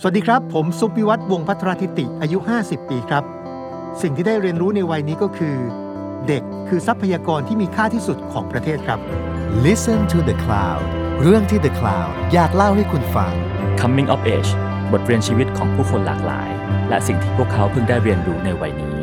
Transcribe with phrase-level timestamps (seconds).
[0.00, 3.24] สวัสดีครับ ผมซุปวิวัฒน์วงศ์พัทรทิติอายุ 50 ปีครับ
[4.02, 5.56] สิ่งที่ได้เรียนรู้ในวัยนี้ก็คือ
[6.28, 9.00] เด็กคือทรัพยากรที่มีค่าที่สุดของประเทศครับ
[9.64, 10.82] Listen to the Cloud
[11.22, 13.32] เรื่องที่ The Cloud อยากเล่าให้คุณฟัง
[13.80, 14.50] Coming of Age
[14.92, 16.48] บทเรียนชีวิตของผู้คนหลากหลาย
[16.88, 18.96] และสิ่งที่พวกเขาเพิ่งได้เรียนรู้ในวัยนี้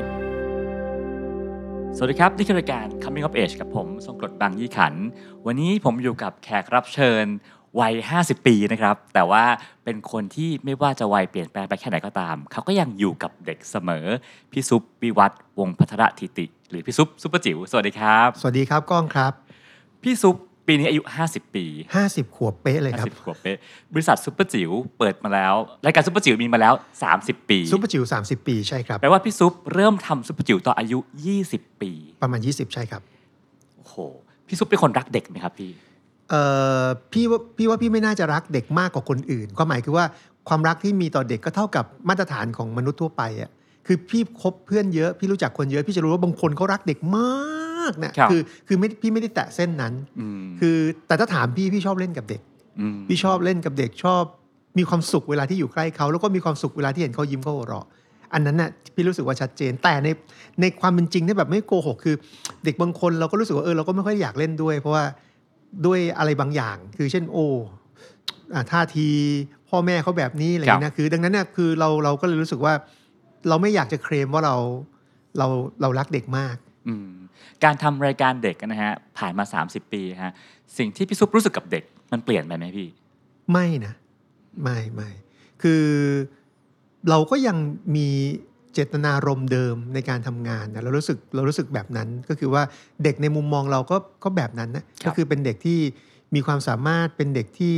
[1.96, 4.94] สวัสดีครับ นี่คือรายการ Coming of Age กับผมทรงกรดบางยี่ขัน
[5.46, 7.26] วันนี้ผมอยู่กับแขกรับเชิญ
[7.80, 9.44] วัย 50 ปีนะครับ แต่ว่า
[9.84, 14.06] เป็นคนที่ไม่ว่าจะวัยเปลี่ยนแปลงไปแค่ไหนก็ตาม เขาก็ยังอยู่กับเด็กเสมอ
[14.52, 19.32] พี่ซุปวิวัฒน์วงศ์พัทรทิติ หรือพี่ซุปซุปเปอร์จิ๋วสวัสดีครับ สวัสดีครับก้องครับ
[20.04, 20.36] พี่ซุป
[20.68, 21.66] ปีนี้อายุ 50 ปี
[22.02, 23.58] 50 ขวบเป๊ะเลยครับ50ขวบเป๊ะ
[23.94, 26.74] บริษัทซุปเปอร์จิ๋วเปิดมาแล้วรายการซุปเปอร์จิ๋วมีมาแล้ว
[27.12, 31.00] 30 ปีซุปเปอร์จิ๋ว30 ปีใช่ครับแปลว่าพี่ซุปเริ่มทำซุปเปอร์จิ๋วตอนอายุ
[31.40, 31.92] 20 ปี
[32.24, 33.02] ประมาณ 20 ใช่ครับ
[33.78, 33.96] โอ้โห
[34.48, 35.72] พี่ซุปเป็นคนรักเด็กไหมครับพี่
[36.30, 36.42] เอ่
[36.84, 40.06] อพี่ว่าพี่ว่าพี่ไม่น่าจะรักเด็กมากกว่าคนอื่นความหมายคือว่า
[40.50, 43.50] ความรักที่มีต่อเด็กก็เท่ากับมาตรฐานของมนุษย์ทั่วไปอะ
[43.88, 52.42] คือพี่คบเพื่อนเยอะพี่รู้จักคนเยอะพี่จะรู้ว่าบางคนเขารักเด็กมากนะครับอคือไม่พี่ไม่ได้แตะเส้นนั้นอืมคือแต่ถ้าถามพี่พี่ชอบเล่นกับเด็ก
[52.94, 54.24] มพี่ชอบเล่นกับเด็กชอบ
[54.78, 57.86] มีความสุขเวลาที่อยู่ใกล้เขาแล้วก็มีความสุขเวลาที่เห็นเขายิ้มเขาหัวเราะ
[58.34, 60.08] อันนั้นน่ะพี่รู้สึกว่าชัดเจน แต่ใน
[60.62, 62.16] ในความเป็นจริงเนี่ยแบบไม่โกหกคือ
[62.66, 65.04] เด็กบางคนเราก็รู้สึกว่าเออเราก็ไม่ค่อยอยากเล่นด้วย เพราะว่า
[65.86, 67.48] ด้วยอะไรบางอย่าง คือเช่นโอ้
[68.54, 69.08] อ่าท่าที
[69.70, 72.74] พ่อแม่เขาแบบนี้อะไรอย่างเงี้ยนะคือ ดังนั้นเนี่ยคือเราเราก็เลยรู้สึกว่า
[73.50, 74.56] เราไม่อยากจะเคลมว่าเรา
[75.38, 75.48] เรา
[75.82, 76.56] เรารักเด็กมาก
[76.88, 77.10] อืม
[77.64, 80.34] การทำรายการเด็กนะฮะผ่านมา 30 ปีฮะ
[80.78, 82.88] สิ่งที่พี่ซุปรู้สึกกับเด็กมันเปลี่ยนไปไหมพี่
[83.52, 83.94] ไม่นะ
[84.64, 85.10] ไม่ไม่
[85.62, 85.84] คือ
[87.10, 87.58] เราก็ยัง
[87.96, 88.10] มี
[88.74, 92.64] เจตนารมณ์เดิมในการทำงานนะเรารู้สึกเรารู้สึกแบบนั้นก็คือว่า
[93.04, 95.80] เด็กในมุมมองเราก็ก็แบบนั้นนะครับก็คือเป็นเด็กที่
[96.36, 97.78] มีความสามารถเป็นเด็กที่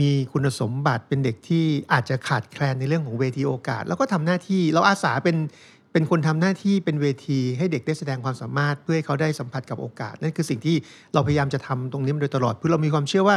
[0.00, 5.36] มีคุณสมบัติเป็นเด็กที่อาจจะขาดแคลนในเรื่องของเวทีโอกาส แล้วก็ทำหน้าที่เราอาสาเป็น
[5.92, 10.76] เป็นคนทำหน้าที่เป็นเวที ให้เด็กได้แสดงความสามารถ เพื่อให้เขาได้สัมผัสกับโอกาส นั่นคือสิ่งที่
[11.14, 13.36] เราพยายามจะทำตรงนี้มาโดยตลอดเพื่อเรามีความเชื่อว่า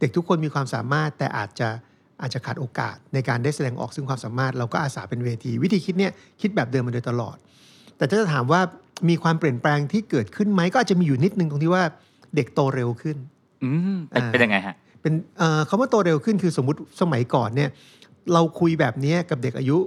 [0.00, 1.68] เด็กทุกคนมีความสามารถแต่อาจจะ
[2.24, 7.36] อาจจะขาดโอกาสในการได้แสดงออกซึ่งความสามารถ เราก็อาสาเป็นเวที วิธีคิดเนี่ยคิดแบบเดิมมาโดยตลอด
[7.96, 8.60] แต่ถ้าจะถามว่า
[9.08, 11.84] มีความเปลี่ยนแปลงที่เกิดขึ้นไหมก็อาจจะมีอยู่นิดนึงตรงที่ว่า
[12.36, 13.16] เด็กโตเร็วขึ้น
[13.64, 17.70] อืมเป็นอ่าเป็นยังไงฮะเป็นเอ่อคำว่าโตเร็วขึ้นคือสมมติสมัยก่อนเนี่ย
[18.32, 19.78] เราคุยแบบเนี้ยกับเด็กอายุ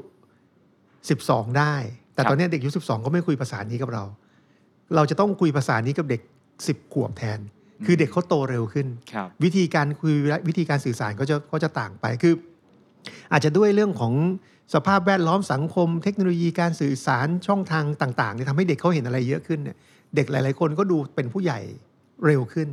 [0.90, 1.76] 12 ได้
[2.14, 4.04] แต่ครับตอนเนี้ยเด็กอายุ 12 ก็ไม่คุยภาษานี้กับเรา
[4.96, 6.22] เราจะต้องคุยภาษานี้กับเด็ก
[6.58, 7.40] 10 ขวบแทน
[7.86, 12.34] คือเด็กเขาโตเร็วขึ้นครับวิธีการคุยและวิธีการสื่อสารก็จะก็จะต่างไปคือ
[13.32, 14.14] อาจจะด้วยเรื่องของ
[14.74, 19.78] สภาพแวดล้อมสังคม เทคโนโลยีการสื่อสารช่องทางต่างๆเนี่ยทำให้เด็กเขาเห็นอะไรเยอะขึ้นเนี่ย
[20.16, 21.60] เด็กหลาย ๆ คนก็ดูเป็นผู้ใหญ่
[22.26, 22.68] เร็วขึ้น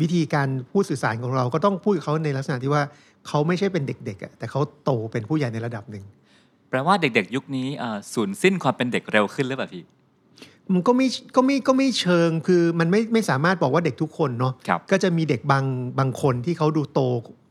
[0.00, 2.82] วิธีการพูดสื่อสารของเราก็ต้องพูดกับเขาในลักษณะที่ว่า
[3.28, 6.04] เขาไม่ใช่เป็นเด็กๆอะแต่เขาโตเป็นผู้ใหญ่ในระดับหนึ่ง
[6.70, 9.82] แปลว่าเด็ก ๆ ยุคนี้เอ่อสูญสิ้นความเป็นเด็กเร็วขึ้นหรือเปล่าพี่
[10.72, 11.06] มันก็ไม่
[11.36, 15.64] ก็ไม่ก็ไม่เชิงคือมันไม่ไม่สามารถบอกว่าเด็กทุกคนเนาะครับก็จะมีเด็กบาง
[15.98, 17.00] บางคนที่เขาดูโต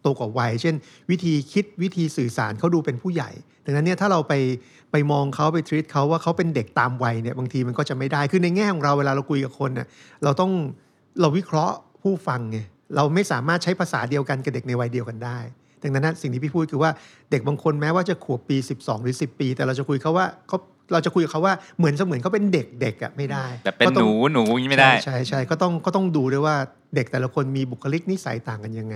[0.01, 0.75] โตกว่าวัย เช่น
[1.09, 3.29] วิธีคิดวิธีสื่อสารเขาดูเป็นผู้ใหญ่
[3.65, 4.33] ดังนั้นเนี่ยถ้าเราไป
[4.91, 9.87] ไปมองเขาไปทรีตเขาว่าเขาเป็นเด็กตามวัยเนี่ยบางทีมันก็จะไม่ได้คือในแง่ของเราเวลาเราคุยกับคนเนี่ย
[10.23, 10.51] เราต้อง
[11.19, 12.57] เราวิเคราะห์ผู้ฟังไง
[12.95, 15.39] เราไม่สามารถใช้ภาษาเดียวกันกับเด็กในวัยเดียวกันได้
[15.83, 16.91] ดังนั้นนะสิ่งที่พี่พูดคือว่า
[17.31, 20.57] เด็กบางคนแม้ว่าจะขวบปี 12 หรือ 10 ปี แต่เราจะคุยเขาว่าเขา
[20.93, 26.55] เราจะคุยกับเขาว่าเหมือนเสมือนเขาเป็นเด็กเด็กอะไม่ได้ แต่เป็นก็หต้องนูหนูอย่างนี้ไม่ได้ใช่ใช่ใช่ก็ต้องก็ต้องดูด้วยว่า
[26.95, 28.95] เด็กแต่ละคนมีบุคลิกนิสัยต่างกันยังไง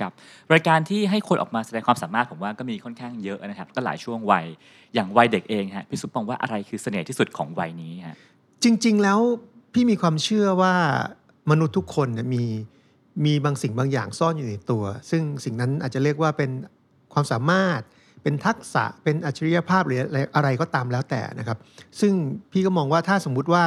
[0.00, 0.12] ครับ
[0.52, 4.46] รายการที่ให้คนออกมาแสดงความสามารถผมว่าก็มีค่อนข้างเยอะนะครับ ก็หลายช่วงวัย
[4.94, 8.16] อย่างวัยเด็กเองฮะพี่ซุปมองว่าอะไรคือเสน่ห์ที่สุดของวัยนี้ฮะ
[8.64, 9.18] จริง ๆ แล้ว
[9.72, 10.74] พี่มีความเชื่อว่า
[11.50, 12.44] มนุษย์ทุกคนเนี่ยมี
[13.24, 16.50] มีบางสิ่งบางอย่างซ่อนอยู่ในตัว ซึ่งสิ่งนั้นอาจจะเรียกว่าเป็น
[17.12, 17.80] ความสามารถ
[18.22, 21.58] เป็นทักษะ เป็นอัจฉริยภาพหรืออะไรอะไรก็ตามแล้วแต่นะครับ
[22.00, 22.12] ซึ่ง
[22.52, 23.64] พี่ก็มองว่าถ้าสมมุติว่า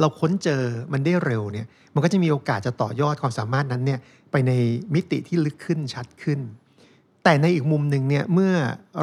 [0.00, 0.62] เราค้นเจอ
[0.92, 3.98] มันได้เร็วเนี่ย มันก็จะมีโอกาสจะต่อยอดความสามารถนั้นเนี่ย
[4.30, 4.52] ไปใน
[4.94, 6.40] มิติที่ลึกขึ้นชัดขึ้น
[7.24, 8.54] แต่ในอีกมุมหนึ่งเนี่ยเมื่อ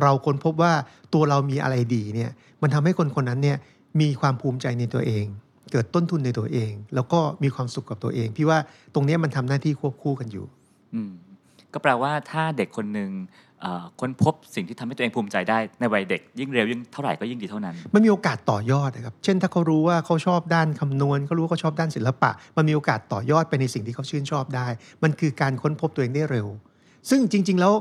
[0.02, 0.74] เราค้นพบว่า
[1.14, 2.32] ตัวเรามีอะไรดีเนี่ย
[2.62, 3.58] มันทำให้คนคนนั้นเนี่ย
[4.02, 5.26] มีความภูมิใจในตัวเอง
[5.74, 8.58] เกิดต้นทุนในตัวเอง แล้วก็มีความสุขกับตัวเอง พี่ว่า
[8.94, 10.46] ตรงเนี้ยมันทำหน้าที่ควบคู่กันอยู่
[10.94, 11.12] อืม
[11.74, 13.12] ก็แปลว่าถ้าเด็กคนหนึ่ง
[13.62, 24.68] เอ่อค้นพบสิ่งที่ทำให้ตัวเองภูมิใจได้ในวัยเด็ก ยิ่งเร็วยิ่งเท่าไหร่ก็ยิ่งดีเท่านั้นมันมีโอกาสต่อยอดนะครับเช่นถ้าเขารู้ว่าเขาชอบด้านคำนวณเขารู้ว่าเขาชอบด้านศิลปะ มันมีโอกาสต่อยอดไปในสิ่งที่เขาชื่นชอบได้
[25.04, 26.48] มันคือการค้นพบตัวเองได้เร็ว
[27.10, 27.74] ซึ่งจริง ๆแล้ว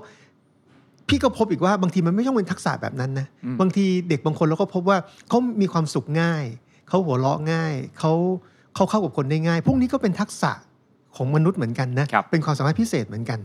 [1.09, 4.99] พี่ก็พบอีกว่าบางทีมันไม่ต้องเป็นทักษะแบบนั้นนะอืมบางทีเด็กบางคนเราก็พบว่า
[5.29, 6.44] เขามีความสุขง่าย
[6.93, 8.12] เขาหัวเราะง่ายเขา
[8.75, 10.53] เขาเข้ากับคนได้ง่าย พวกนี้ก็เป็นทักษะ
[11.17, 13.41] ของมนุษย์เหมือนกันนะครับเป็นความสามารถพิเศษเหมือนกัน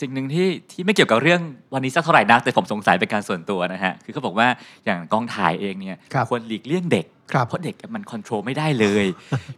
[0.00, 1.40] สิ่งหนึ่งที่ที่ไม่เกี่ยวกับเรื่อง
[1.74, 4.48] วันนี้สักเท่าไหร่นักแต่ผมสงสัยเป็นการส่วนตัวนะฮะ คือเขาบอกว่า
[4.84, 9.06] อย่างกองถ่ายเองเนี่ยครับควรหลีกเลี่ยงเด็กครับเพราะเด็กมัน control ไม่ได้เลย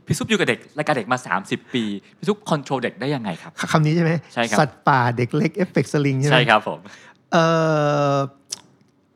[0.07, 1.85] พี่ซุปอยู่กับเด็กรายการเด็กมา 30 ปี
[2.19, 6.79] พี่ซุป control เด็กได้ยังไงครับคำนี้ใช่ไหมใช่ครับสัตว์ป่าเด็กเล็กเอฟเฟกต์สลิงใช่ไหมใช่ครับผม
[7.33, 7.45] เอ่
[8.15, 8.17] อ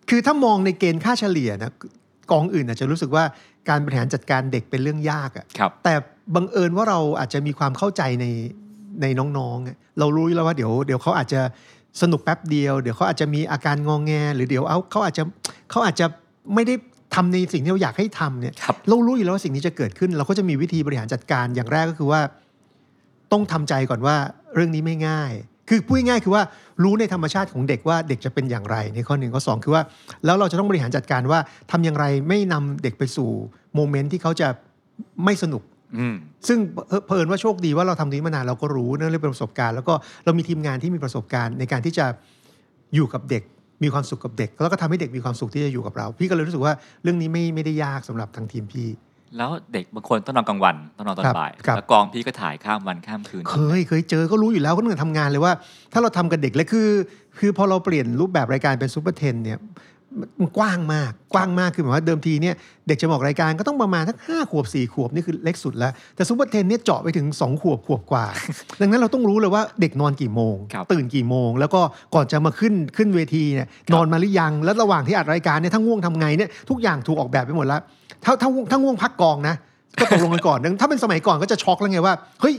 [0.08, 1.72] คือถ้ามองในเกณฑ์ค่าเฉลี่ยนะ
[2.32, 3.24] กองอื่นอาจจะรู้สึกว่า
[3.68, 5.94] การบริหารจัดการเด็กเป็นเรื่องยากอะครับแต่
[6.34, 8.26] บังเอิญว่าเราอาจจะมีความเข้าใจใน
[9.02, 9.06] ใน
[9.38, 11.40] น้องๆอะเรารู้อยู่แล้วว่าเดี๋ยวเดี๋ยวเขาอาจจะ
[12.02, 15.22] สนุกแป๊บเดียว เดี๋ยวเขาอาจจะมีอาการงองแง หรือเดี๋ยวเอาเขาอาจจะ
[15.70, 16.06] เขาอาจจะ
[16.54, 16.74] ไม่ได้
[17.14, 22.20] ทำในสิ่งที่เราอยากให้ทำเนี่ยครับเรารู้อยู่แล้วว่าสิ่งนี้จะเกิดขึ้น เราก็จะมีวิธีบริหารจัดการอย่างแรกก็คือว่า
[23.32, 24.16] ต้องทำใจก่อนว่า
[24.54, 25.32] เรื่องนี้ไม่ง่าย
[25.68, 26.42] คือพูดง่ายๆคือว่า
[26.82, 29.82] รู้ในธรรมชาติของเด็กว่าเด็กจะเป็นอย่างไรในข้อหนึ่งข้อสองคือว่า
[30.24, 33.30] แล้วเราจะต้องบริหารจัดการว่าทำอย่างไรไม่นำเด็กไปสู่
[33.74, 34.48] โมเมนต์ที่เขาจะ
[35.24, 35.62] ไม่สนุก
[35.98, 36.14] อืม
[36.48, 39.94] ซึ่งเผเผอิญว่าโชคดีว่าเราทำตรงนี้มานานเราก็รู้เนื่องเรื่องประสบการณ์แล้วก็
[40.24, 42.06] เรามีทีมงานที่มีประสบการณ์ในการที่จะ
[42.94, 43.42] อยู่กับเด็ก
[43.82, 48.88] มีความสุขกับเด็ก แล้วก็ทำให้เด็กมีความสุขที่จะอยู่กับเรา พี่ก็เลยรู้สึกว่าเรื่องนี้ไม่ไม่ได้ยากสำหรับทางทีมพี่
[49.36, 55.52] แล้วเด็กบางคนต้องนอนกลางวันต้องนอนตอครันบบ่ายครับแล้วกองพี่ก็ถ่ายข้ามวันข้ามคืน เคยเคยเจอก็รู้อยู่แล้วก็ตั้งแต่ทำงานเลยว่า
[55.92, 56.88] ถ้าเราทำกับเด็กเลยคือ
[57.38, 59.58] คือพอเราเปลี่ยนรูปแบบรายการเป็นซูเปอร์เทนเนี่ย
[60.20, 62.54] มันมันกว้างมากกว้างมากคือหมายว่าเดิมทีเนี่ย
[62.88, 68.24] เด็กจะบอกรายการก็ต้องประมาณสักห้าขวบสี่ขวบนี่คือเล็กสุดแล้ว แต่ซูเปอร์เทนเนี่ยเจาะไปถึงสองขวบขวบกว่า
[68.80, 71.80] ดังนั้นเราต้องรู้เลยว่าเด็กนอนกี่โมงครับตื่นกี่โมง แล้วก็
[72.14, 77.82] ก่อนจะมาขึ้นขึ้นเวทีเนี่ยนอนมาหรือยัง แล้วระหว่างที่อัดรายการเนี่ยถ้าง่วงทำไงเนี่ยทุกอย่างถูกออกแบบไปหมดแล้ว
[78.24, 79.54] ถ้าถ้าง่วงถ้าง่วงพักกองนะ
[80.00, 82.54] ก็ตกลงกันก่อน ถ้าเป็นสมัยก่อนก็จะช็อกแล้วไงว่า เฮ้ย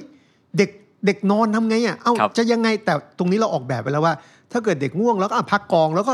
[0.58, 0.70] เด็ก
[1.06, 4.14] เด็กนอนทำไงอะ เอ้าครับจะยังไง แต่ตรงนี้เราออกแบบไปแล้วว่า
[4.52, 6.14] ถ้าเกิดเด็กง่วงแล้วก็อะพักกองแล้วก็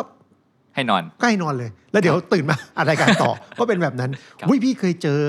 [0.76, 5.20] ให้นอนก็ให้นอนเลย แล้วเดี๋ยวตื่นมาอัดรายการต่อ ก็เป็นแบบนั้นครับวิพี่เคยเจอ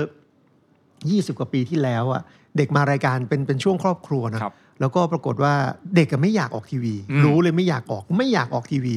[0.61, 2.21] 20 กว่าปีที่แล้วอะ
[2.57, 5.53] เด็กมารายการเป็นเป็นช่วงครอบครัวนะครับแล้วก็ปรากฏว่า
[5.95, 8.95] เด็กก็ไม่อยากออกทีวีอืมรู้เลยไม่อยากออกไม่อยากออกทีวี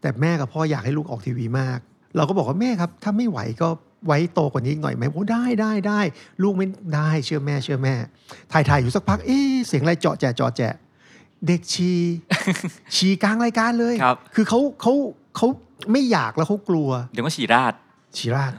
[0.00, 1.78] แต่แม่กับพ่ออยากให้ลูกออกทีวีมาก
[2.16, 3.68] เราก็บอกว่าแม่ครับ ถ้าไม่ไหวก็
[4.06, 6.00] ไว้โตกว่านี้อีกหน่อยไหมโอ้ได้ได้ได้
[6.42, 7.94] ลูกไม่ได้เชื่อแม่เชื่อแม่
[8.52, 10.74] ถ่ายถ่ายอยู่สักพักเอ๊ะเสียงอะไรเจาะแจะเจาะแจะ
[11.46, 11.90] เด็กชี
[12.96, 14.92] ชีกลางรายการเลยครับ คือเขาเขา
[15.36, 15.46] เขา
[15.92, 17.72] ไม่อยากแล้วเขากลัวเดี๋ยวก็ฉี่ราด
[18.16, 18.52] ชีราด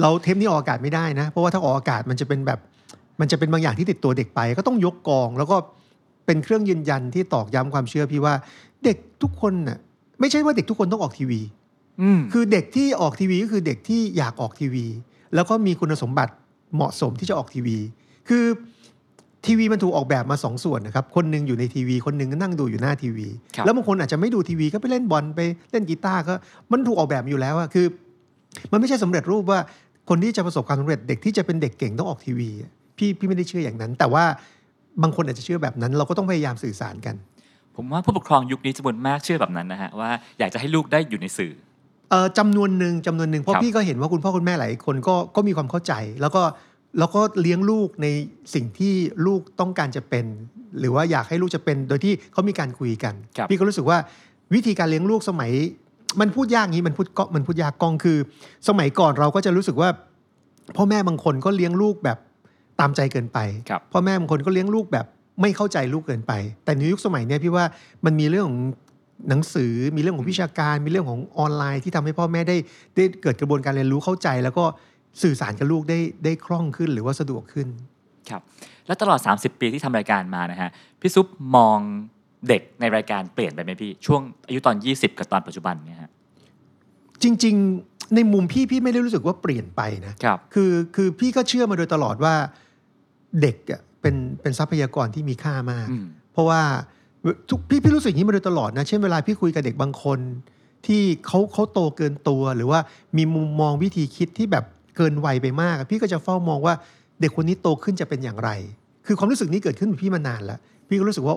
[0.00, 2.58] เราเทปนี้ออกอากาศไม่ได้นะ เพราะว่าถ้าออกอากาศมันจะเป็นแบบ
[3.20, 5.56] มันจะเป็นบางอย่างที่ติดตัวเด็กไป ก็ต้องยกกอง แล้วก็
[6.26, 8.34] เป็นเครื่องยืนยันที่ตอกย้ำความเชื่อพี่ว่า
[8.84, 9.78] เด็กทุกคนน่ะ
[10.20, 11.63] ไม่ใช่ว่าเด็กทุกคนต้องออกทีวีอืม
[12.32, 14.86] คือเด็กที่ออกทีวีก็คือเด็กที่อยากออกทีวี
[15.34, 16.32] แล้วก็มีคุณสมบัติ
[16.74, 17.76] เหมาะสมที่จะออกทีวี
[18.28, 18.44] คือ
[19.46, 25.40] ทีวีมันถูกออกแบบมาสองส่วนนะครับ คนหนึงอยู่ในทีวี คนหนึงก็นั่งดูอยู่หน้าทีวีครับแล้วบางคนอาจจะไม่ดูทีวีก็ไปเล่นบอลไป
[25.72, 26.34] เล่นกีตาร์ก็
[26.70, 27.86] มันถูกออกแบบมาอยู่แล้วอะคือ
[28.72, 29.58] มันไม่ใช่สำเร็จรูปว่า
[30.08, 34.24] คนที่จะประสบความสำเร็จเด็กที่จะเป็นเด็กเก่งต้องออกทีวีอะพี่พี่ไม่ได้เชื่ออย่างนั้น แต่ว่า
[35.02, 37.14] บางคนอาจจะเชื่อแบบนั้น เราก็ต้องพยายามสื่อสารกัน
[37.76, 41.52] ผมว่าผู้ปกครองยุคนี้จำนวนมากเชื่อแบบนั้นนะฮะว่าอยากจะให้ลูกได้อยู่ในสื่อ
[42.10, 46.42] เอ่อจำนวนหนึ่งจำนวนหนึ่งเพราะครับพี่ก็เห็นว่าคุณพ่อคุณแม่หลายคนก็ก็มีความเข้าใจ แล้วก็
[46.98, 48.06] แล้วก็เลี้ยงลูกใน
[48.54, 48.94] สิ่งที่
[49.26, 50.24] ลูกต้องการจะเป็น
[50.80, 53.98] หรือว่าอยากให้ลูกจะเป็นโดยที่เขามีการคุยกันครับพี่ก็รู้สึกว่า
[54.54, 55.52] วิธีการเลี้ยงลูกสมัย
[56.20, 58.18] มันพูดยากงี้มันพูดก็มันพูดยากกองคือ
[58.68, 59.88] สมัยก่อนเราก็จะรู้สึกว่า
[60.76, 62.18] พ่อแม่บางคนก็เลี้ยงลูกแบบ
[62.80, 65.06] ตามใจเกินไปครับพ่อแม่บางคนก็เลี้ยงลูกแบบ
[65.40, 66.32] ไม่เข้าใจลูกเกินไป
[66.64, 67.64] แต่ในยุคสมัยเนี้ยพี่ว่า
[68.04, 68.60] มันมีเรื่องของ
[69.28, 72.56] หนังสือมีเรื่องของวิชาการ มีเรื่องของออนไลน์ที่ทำให้พ่อแม่ได้
[72.96, 74.64] ได้เกิดกระบวนการเรียนรู้เข้าใจ แล้วก็
[75.22, 77.68] สื่อสารกับลูกได้ได้คล่องขึ้นหรือว่าสะดวกขึ้น
[78.30, 78.42] ครับ
[78.86, 81.78] และตลอด 30 ปีที่ทำรายการมานะฮะพี่ซุปมอง
[82.48, 86.10] เด็กในรายการเปลี่ยนไปไหมพี่ ช่วงอายุตอน 20 กับตอนปัจจุบันเนี่ยฮะ
[87.22, 87.54] จริง
[87.84, 92.34] ๆในมุมพี่พี่ไม่ได้รู้สึกว่าเปลี่ยนไปนะครับคือคือพี่ก็เชื่อมาโดยตลอดว่า
[93.42, 96.62] เด็กอะเป็นเป็นทรัพยากรที่มีค่ามากอืมเพราะว่า
[97.50, 100.18] ทุกพี่พี่รู้สึกอย่างนี้มาโดยตลอดนะเช่นเวลาพี่คุยกับเด็กบางคน
[100.86, 102.80] ที่เขาเขาโตเกินตัว หรือว่า
[103.16, 104.64] มีมุมมองวิธีคิดที่แบบ
[104.96, 106.74] เกินวัยไปมาก พี่ก็จะเฝ้ามองว่า
[107.20, 108.50] เด็กคนนี้โตขึ้นจะเป็นอย่างไร
[109.06, 111.36] คือความรู้สึกนี้เกิดขึ้นกับพี่มานานแล้ว พี่ก็รู้สึกว่า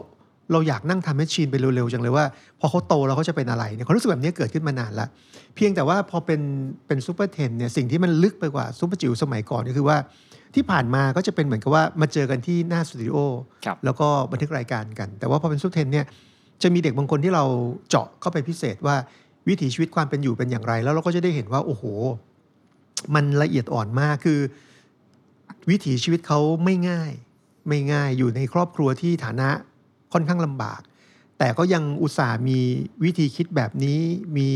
[0.52, 2.26] เราอยากนั่ง time machine ไปเร็วๆจังเลยว่า
[2.60, 5.08] พอเขาโตแล้วเขาจะเป็นอะไรเนี่ยความรู้สึกแบบนี้เกิดขึ้นมานานแล้ว
[5.56, 6.42] เพียงแต่ว่าพอเป็น
[6.88, 9.98] เป็นซูเปอร์เทนเนี่ยสิ่งที่มันลึกไปกว่าซูเปอร์จิ๋วสมัยก่อนก็คือว่า
[10.58, 13.18] ที่ผ่านมาก็จะเป็นเหมือนกับว่ามาเจอกันที่หน้าสตูดิโอ
[13.66, 16.06] ครับแล้วก็บันทึกรายการกัน แต่ว่าพอเป็นซูเปอร์เทนเนี่ย
[16.62, 17.44] จะมีเด็กบางคนที่เรา
[17.90, 18.96] เจาะเข้าไปพิเศษว่า
[19.48, 21.84] วิถีชีวิตความเป็นอยู่เป็นอย่างไร แล้วเราก็จะได้เห็นว่าโอ้โห
[23.16, 24.40] มันละเอียดอ่อนมากคือ
[25.70, 27.12] วิถีชีวิตเขาไม่ง่าย
[27.68, 29.50] ไม่ง่ายอยู่ในครอบครัวที่ฐานะ
[30.14, 30.82] ค่อนข้างลำบาก
[31.40, 32.60] แต่ก็ยังอุตส่าห์มี
[33.04, 34.00] วิธีคิดแบบนี้
[34.38, 34.50] มี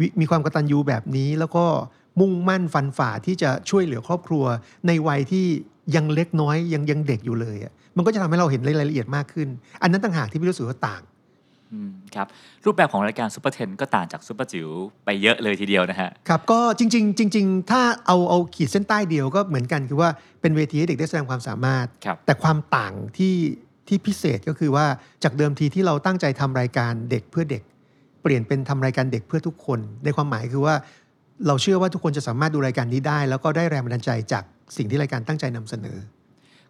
[0.00, 1.64] วิมีความกตัญญูแบบนี้แล้วก็
[2.20, 4.44] มุ่งมั่นฟันฝ่าที่จะช่วยเหลือครอบครัว
[4.86, 5.46] ในวัยที่
[5.96, 9.48] ยังเล็กน้อยยังยังเด็กอยู่เลยอะมันก็จะทำให้เราเห็นรายละเอียดมากขึ้น
[9.82, 11.02] อันนั้นต่างหากที่พี่รู้สึกว่าต่าง
[11.72, 12.26] อืมครับ
[12.64, 14.68] รูปแบบของรายการซูเปอร์เทนก็ต่างจากซูเปอร์จิ๋ว
[15.04, 23.34] ไปเยอะเลยทีเดียวนะฮะครับก็จริง ๆ จริง ๆ ถ้าเอาเอาขีดเส้นใต้เดียวก็เหมือนกันคือว่าเป็นเวทีให้เด็กได้แสดงความสามารถครับแต่ความต่างที่
[23.88, 24.86] ที่พิเศษก็คือว่า
[25.24, 27.62] จากเดิมทีที่เราตั้งใจทำรายการเด็กเพื่อเด็ก
[28.22, 30.74] เปลี่ยนเป็นทำรายการเด็กเพื่อทุกคน ในความหมายคือว่า
[31.46, 34.44] เราเชื่อว่าทุกคนจะสามารถดูรายการนี้ได้ แล้วก็ได้แรงบันดาลใจจาก
[34.76, 35.98] สิ่งที่รายการตั้งใจนำเสนอ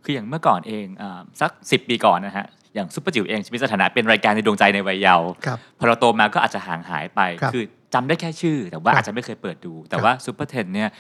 [0.05, 7.65] คืออย่างเมื่อก่อนเองอาสัก 10 ปีก่อนนะฮะอย่างซุปเปอร์จิ๋วเองมีสถานะเป็นรายการในดวงใจในวัยเยาว์ครับพอเราโตมาก็อาจจะห่างหายไปครับอ
[7.95, 10.91] จำได้แค่ชื่อ แต่ว่าครับอาจจะไม่เคยเปิดดู แต่ครับว่าซูเปอร์เทนเนี่ย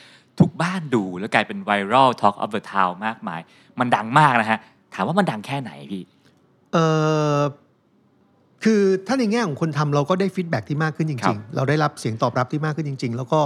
[0.40, 3.40] ทุกบ้านดูแล้วกลายเป็นไวรัลทอ l k อ f เ h อร์ทาวมากมาย
[3.80, 4.58] มันดังมากนะฮะ
[4.94, 6.02] ถามว่ามันดังแค่ไหนพี่
[6.72, 6.76] เอ
[7.36, 7.38] อ
[8.64, 13.40] คือถ้าในแง่ของคนทำเราก็ได้ฟีดแบ็ที่มากขึ้นจครัริงบๆเราได้รับเสียงตอบรับที่มากขึ้นจริง ๆ แล้วก็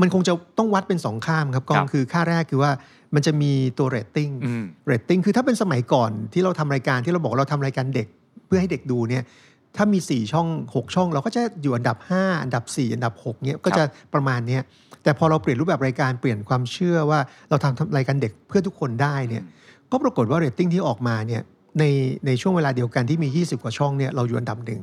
[0.00, 2.70] มันคงจะต้องวัดเป็นสองข้ามครับกล้อครังบคือค่าแรกคือว่า
[3.14, 8.06] มันจะมีตัวเรตติ้งอืมเรตติ้งคือถ้าเป็นสมัยก่อนที่เราทำรายการที่เราบอกว่าเราทำรายการเด็ก
[8.46, 9.22] เพื่อให้เด็กดูเนี่ย
[9.76, 14.62] ถ้ามี 4 ช่อง 6 ช่อง เราก็จะอยู่อันดับ 5 อันดับ 4 อันดับ6เนี่ยก็จะประมาณเนี้ย
[15.02, 19.42] แต่พอเราเปลี่ยนรูปแบบรายการเปลี่ยนความเชื่อว่าเราทำรายการเด็กเพื่อทุกคนได้เนี่ย
[19.90, 21.42] ก็ปรากฏว่าเรตติ้งที่ออกมาเนี่ย
[21.78, 21.84] ใน
[22.26, 24.80] ในช่วงเวลาเดียวกันที่มี 20 กว่าช่องเนี่ยเราอยู่อันดับหนึ่ง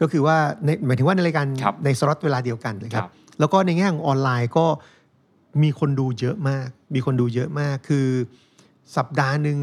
[0.00, 4.66] ก็คือว่าในหมายถึงว่าในรายการครับในสล็อตเวลาเดียวกันเลยครัครับบแล้วก็ในแง่ของออนไลน์ก็
[5.62, 8.06] มีคนดูเยอะมาก มีคนดูเยอะมาก คือ
[8.96, 9.58] สัปดาห์หนึ่ง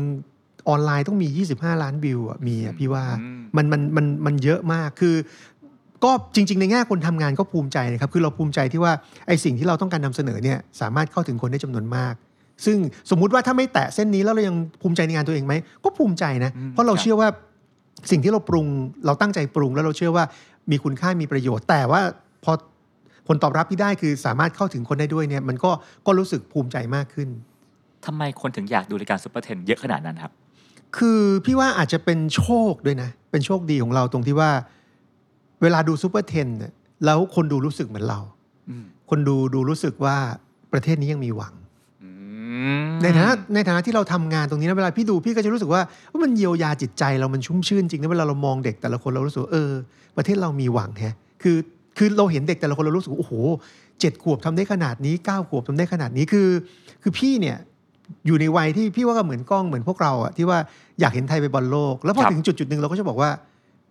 [0.69, 1.27] ออนไลน์ต้องมี
[1.57, 5.15] 25 ล้านวิวอะมีอะพี่ว่าอืมมันมันมันมันเยอะมากคือ
[6.03, 8.93] ก็จริง ๆ ในแง่คนทำงานก็ภูมิใจนะครับ คือเราภูมิใจที่ว่า
[9.27, 12.13] ไอ้สิ่งที่เราต้องการนำเสนอเนี่ยสามารถเข้าถึงคนได้จำนวนมาก
[12.65, 12.77] ซึ่ง
[13.09, 17.29] สมมุติว่าถ้าไม่แตะเส้นนี้แล้วเรายังภูมิใจในงานตัวเองไหมก็ภูมิใจนะอืมเพราะเราครับเชื่อว่า
[18.11, 18.67] สิ่งที่เราปรุง
[19.05, 20.23] เราตั้งใจปรุงแล้วเราเชื่อว่า
[20.71, 22.01] มีคุณค่ามีประโยชน์ แต่ว่า
[22.43, 22.51] พอ
[23.27, 25.71] ผลตอบรับที่ได้คือสามารถเข้าถึงคนได้ด้วยเนี่ยมันก็
[26.05, 27.29] ก็รู้สึกภูมิใจมากขึ้น
[28.05, 30.31] ทำไมคนถึงอยากดูรายการซูเปอร์เทนเยอะขนาดนั้นครับ
[30.97, 34.51] คือพี่ว่าอาจจะเป็นโชคด้วยนะ เป็นโชคดีของเราตรงที่ว่า
[35.61, 36.73] เวลาดูซูเปอร์เทนเนี่ย
[37.05, 38.19] แล้วคนดูรู้สึกเหมือนเรา
[38.69, 40.15] อืมคนดูดูรู้สึกว่า
[40.73, 41.66] ประเทศนี้ยังมีหวังอืม
[43.03, 49.71] ในฐานะในฐานะที่เราทำงานตรงนี้นะเวลาพี่ดูพี่ก็จะรู้สึกว่าว่ามันเยียวยาจิตใจเรามันชุ่มชื่นจริงนะเวลาเรามองเด็กแต่ละคนเรารู้สึกว่าเออ
[50.17, 51.57] ประเทศเรามีหวังแฮะคือ
[51.97, 53.33] คือเราเห็นเด็กแต่ละคนเรารู้สึกว่าโอ้โห
[53.99, 56.49] เจ็ดขวบทำได้ขนาดนี้เก้าขวบทำได้ขนาดนี้คือ
[57.03, 57.57] คือพี่เนี่ย
[58.25, 60.59] อยู่ในวัยที่พี่ว่าก็เหมือนกล้องเหมือนพวกเราอะที่ว่า
[60.99, 63.29] อยากเห็นไทยไปบอลโลก แล้วพอครับถึงจุดจุดๆหนึ่งเราก็จะบอกว่า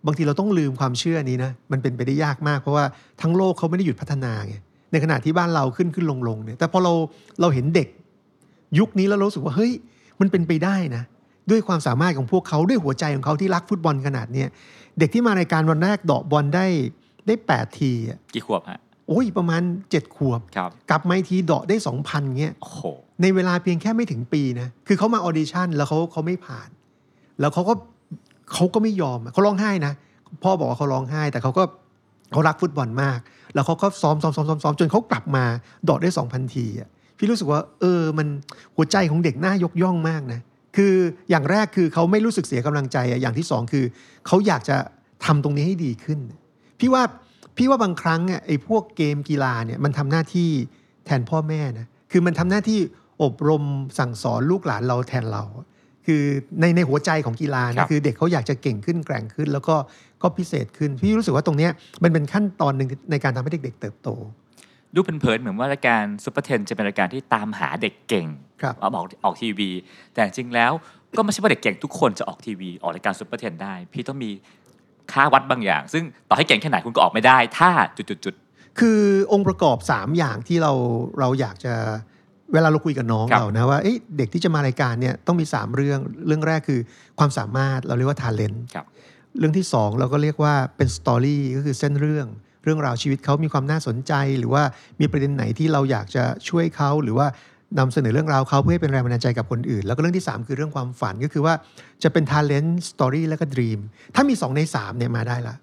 [0.05, 2.85] บางทีเราต้องลืมความเชื่อนี้นะมันเป็นไปได้ยากมากเพราะว่า
[3.21, 4.55] ทั้งโลกเขาไม่ได้หยุดพัฒนาไง
[4.91, 6.93] ในขณะที่บ้านเราขึ้นขึ้นลงลงเนี่ยแต่พอเรา
[7.41, 7.87] เราเห็นเด็ก
[8.79, 9.71] ยุคนี้แล้วเรารู้สึกว่าเฮ้ย
[10.19, 11.03] มันเป็นไปได้นะ
[11.51, 14.47] ด้วยความสามารถของพวกเขาด้วยหัวใจของเขาที่รักฟุตบอลขนาดเนี้ย
[14.99, 16.65] เด็กที่มารายการวันแรกเดาะบอลได้
[17.27, 22.81] ได้แปดทีอะกี่ขวบฮะโอ้ยประมาณเจ็ดขวบ ครับ กลับมาอีกทีเดาะได้สองพันเงี้ย โอ้โห
[23.21, 26.69] ในเวลาเพียงแค่ไม่ถึงปีนะ คือเขามา audition แล้วเขาเขาไม่ผ่าน
[27.39, 27.73] แล้วเขาก็
[28.53, 29.93] เขาก็ไม่ยอมอะเขาร้องไห้นะ
[30.43, 31.63] พ่อบอกว่าเขาร้องไห้ แต่เขาก็
[32.31, 33.19] เขารักฟุตบอลมาก
[33.53, 35.43] แล้วเขาก็ซ้อมซ้อมซ้อมซ้อมซ้อมจนเขากลับมา
[35.85, 38.27] เดาะได้สองพันทีอะ พี่รู้สึกว่า เออมัน
[38.75, 40.41] หัวใจของเด็กน่ายกย่องมากนะ
[40.75, 40.93] คือ
[41.29, 43.85] อย่างแรกคือเขาไม่รู้สึกเสียกำลังใจอะอย่างที่สองคือ
[44.27, 44.77] เขาอยากจะ
[45.25, 46.19] ทำตรงนี้ให้ดีขึ้น
[46.79, 47.03] พี่ว่า
[47.57, 50.49] พี่ว่าบางครั้งอะไอ้พวกเกมกีฬาเนี่ยมันทำหน้าที่
[51.05, 52.79] แทนพ่อแม่นะคือมันทำหน้าที่
[53.23, 53.63] อบรม
[53.99, 55.43] สั่งสอนลูกหลานเราแทนเรา
[56.05, 56.23] คือ
[56.59, 59.75] ในในหัวใจของกีฬาครันะบคือเด็กเขาอยากจะเก่งขึ้นแกร่งขึ้น แล้วก็
[60.21, 61.71] ก็พิเศษขึ้น พี่รู้สึกว่าตรงเนี้ย
[62.03, 64.09] มันเป็นขั้นตอนหนึ่งในการทำให้เด็ก ๆ เติบโต
[64.95, 68.27] ดูเผินๆเหมือนว่ารายการซูเปอร์เทนจะเป็นรายการที่ตามหาเด็กเก่ง
[68.61, 69.69] ครับเอาออกออกทีวี
[70.13, 70.71] แต่จริงๆแล้ว
[71.17, 74.31] ก็ไม่ใช่ว่าเด็กเก่งทุกคนจะออกทีวีออกรายการซูเปอร์เทนได้ พี่ต้องมี
[75.11, 78.99] ค่าวัดบางอย่าง ซึ่งต่อให้เก่งแค่ไหนคุณก็ออกไม่ได้ ถ้าจุดๆคือ
[79.31, 80.71] องค์ประกอบ 3 อย่างที่เรา
[81.19, 81.73] เราอยากจะ
[82.53, 86.79] เวลาเราคุยกับน้องครับเรานะว่าเอ๊ะเด็กที่จะมารายการเนี่ยต้องมี 3 เรื่องเรื่องแรกคือ
[87.19, 88.85] ความสามารถเราเรียกว่า talent ครับ
[89.39, 94.63] เรื่องที่ 2 เราก็เรียกว่าเป็น story ก็คือเส้นเรื่องเรื่องราวชีวิตเขามีความน่าสนใจ หรือว่า
[94.99, 97.27] มีประเด็นไหนที่เราอยากจะช่วยเขาหรือว่า
[97.79, 101.53] นำเสนอเรื่องราวเขาเพื่อให้เป็นแรงบันดาลใจกับคนอื่น แล้วก็เรื่องที่ 3 คือเรื่องความฝันก็คือว่า
[102.03, 103.79] จะเป็นทาเลนต์สตอรี่แล้วก็ด e ีม
[104.15, 105.55] ถ้ามี 2 ใน3เนี่ยมาได้ละ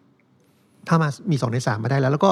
[0.88, 2.30] ถ้ามามี 2 ใน 3 มาได้แล้ว แล้วก็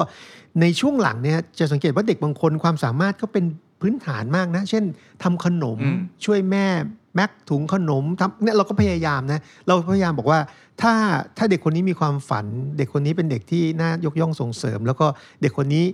[0.61, 3.45] ในช่วงหลังเนี่ยจะสังเกตว่าเด็กบางคนความสามารถก็เป็น
[3.81, 4.83] พื้นฐานมากนะ เช่น
[5.23, 6.67] ทำขนมอืมช่วยแม่
[7.15, 10.39] แม็กถุงขนมทำเนี่ยเราก็พยายามนะเราพยายามบอกว่า
[10.81, 10.93] ถ้า
[11.37, 12.45] ถ้าเด็กคนนี้มีความฝัน
[12.77, 15.05] เด็กคนนี้เป็นเด็กที่น่ายกย่องส่งเสริม แล้วก็
[15.41, 15.85] เด็กคนนี้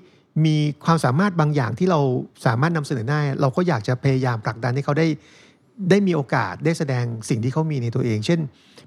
[0.46, 2.00] มีความสามารถบางอย่างที่เรา
[2.46, 5.08] สามารถนำเสนอได้ เราก็อยากจะพยายามผลักดันให้เขาได้
[5.90, 8.40] ได้มีโอกาสได้แสดงสิ่งที่เขามีในตัวเอง เช่น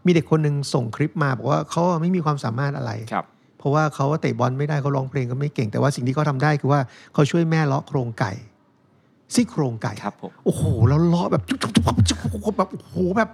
[0.07, 3.27] มีเด็กคนหนึ่งส่งคลิปมาบอกว่าเขาไม่มีความสามารถอะไรครับ
[3.59, 6.81] เพราะว่าเขาเตะบอลไม่ได้เขาร้องเพลงก็ไม่เก่งแต่ว่าสิ่งที่เขาทำได้คือว่า
[7.15, 8.33] เขาช่วยแม่เลาะโครงไก่
[9.35, 13.31] ซี่โครงไก่ครับผมโอ้โหแล้วเลาะแบบจุ๊บจุ๊บจุ๊บจุ๊บจุ๊บจุ๊บแบบโอ้โหแบบ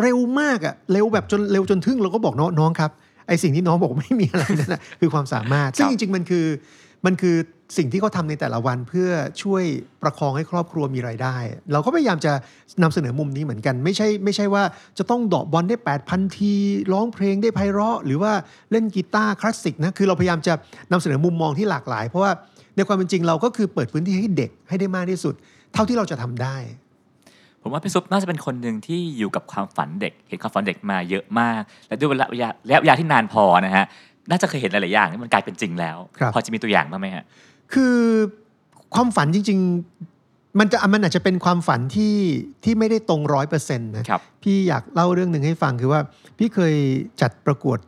[0.00, 2.90] เร็วมากอะเร็วแบบจนเร็วจนทึ่งเราก็บอกน้องน้องครับ
[3.28, 6.46] ไอ้สิ่งที่น้องบอกว่าไม่มีอะไรนั่นนะคือความสามารถ ซึ่งจริงๆมันคือ
[7.06, 7.36] มันคือ
[7.78, 9.10] สิ่งที่เขาทำในแต่ละวันเพื่อ
[9.42, 9.64] ช่วย
[10.02, 11.36] ประคองให้ครอบครัวมีรายได้
[11.72, 12.32] เราก็พยายามจะ
[12.82, 14.62] นำเสนอมุมนี้เหมือนกัน ไม่ใช่ไม่ใช่ว่า
[14.98, 16.52] จะต้องเดอกบอลได้8,000ที
[16.92, 18.32] ร้องเพลงได้ไพเราะ หรือว่า
[18.70, 20.54] เล่นกีตาร์คลาสสิกนะคือเราพยายามจะ
[20.92, 22.32] นำเสนอมุมมองที่หลากหลาย เพราะว่า
[22.76, 25.34] ในความเป็นจริงเราก็คือเปิดพื้นที่ให้เด็กให้ได้มากที่สุด
[25.72, 26.56] เท่าที่เราจะทำได้
[27.62, 33.84] ผมว่าพี่ซุปน่าจะเป็นคนหนึ่งที่อยู่กับความฝันเด็ก เห็นความฝันเด็กมาเยอะมาก และด้วยระยะระยะเวลาที่นานพอนะฮะ
[34.30, 35.96] น่าจะเคยเห็นหลายๆอย่างที่มันกลายเป็นจริงแล้ว
[36.34, 37.24] พอจะมีตัวอย่างบ้างไหมฮะ
[37.72, 37.96] คือ
[38.94, 39.58] ความฝันจริง
[40.08, 42.16] ๆ มันจะมันอาจจะเป็นความฝันที่
[42.64, 46.00] ที่ไม่ได้ตรงร้อยเปอร์เซ็นต์นะครับพี่อยากเล่าเรื่องหนึ่งให้ฟังคือว่า
[46.38, 46.74] พี่เคย
[47.20, 47.78] จัดประกวด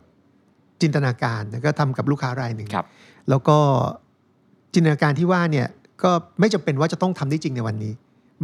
[0.81, 2.69] จินตนาการแล้วก็ทำกับลูกค้ารายหนึ่ง
[3.29, 3.57] แล้วก็
[4.77, 5.67] จินตนาการที่ว่าเนี่ย
[6.03, 7.93] ก็ไม่จำเป็นว่าจะต้องทำได้จริงในวันนี้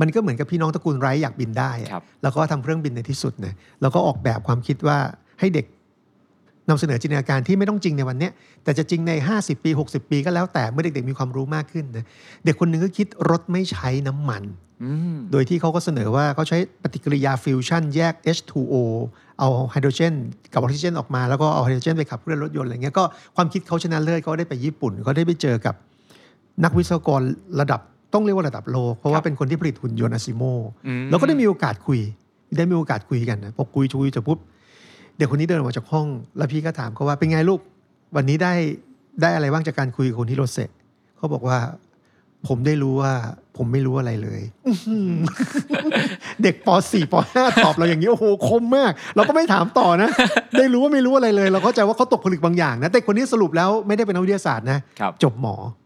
[0.02, 4.98] มันก็เหมือนกับพี่น้องตระกูลไรท์อยากบินได้อะครับแล้วก็ทำเครื่องบินในที่สุดนะแล้วก็ออกแบบความคิดว่า
[5.40, 5.66] ให้เด็ก
[6.70, 8.32] นำเสนอจินตนาการที่ไม่ต้องจริงในวันเนี้ย
[8.64, 12.06] แต่จะจริงใน 50 ปี 60 ปีก็แล้วแต่เมื่อเด็กๆมีความรู้มากขึ้นนะ
[12.46, 14.44] เด็กคนหนึ่งก็คิดรถไม่ใช้น้ำมัน
[14.84, 18.76] อืมโดยที่เขาก็เสนอว่าเขาใช้ปฏิกิริยาฟิวชั่นแยก H2O
[19.40, 20.14] เอาไฮโดรเจน
[20.54, 23.04] กับออกซิเจนออกมาแล้วก็เอาไฮโดรเจนไปขับเคลื่อนรถยนต์อะไรเงี้ยก็
[23.36, 25.76] ความคิดเขาชนะเลิศเขาได้ไปญี่ปุ่นเขาได้ไปเจอกับ
[26.64, 27.22] นักวิศวกร
[27.62, 27.82] ระดับ
[28.14, 30.44] ต้องเรียกว่าระดับโลก เพราะครัว่าบเป็นคนที่ผลิตหุ่นยนต์อาซิโม
[30.88, 32.00] อืมเราก็ได้มีโอกาสคุย
[32.58, 34.40] ได้มีโอกาสคุยกันนะพอคุยคุยจะปุ๊บ
[35.18, 36.08] เด็กคนนี้เดินออกมาจากห้อง
[36.38, 37.60] แล้วพี่ก็ถามเขาว่าเป็นไงลูก
[38.16, 38.54] วันนี้ได้
[39.22, 40.70] ได้อะไรบ้างจากการคุยกับคนที่รถเสร็จ
[41.18, 41.58] เขาบอกว่า
[42.48, 43.14] ผมได้รู้ว่า
[43.58, 45.12] ผมไม่รู้อะไรเลยอื้อหือ
[46.44, 50.10] เด็กป .4 ป .5 ตอบเราอย่างนี้โอ้โหคมมาก เราก็ไม่ถามต่อนะ
[50.60, 55.83] ได้รู้ว่าไม่รู้อะไรเลย เราเข้าใจว่าเขาตกผลึกบางอย่างนะแต่คนนี้สรุปแล้วไม่ได้เป็นนักวิทยาศาสตร์นะครับจบหมออืม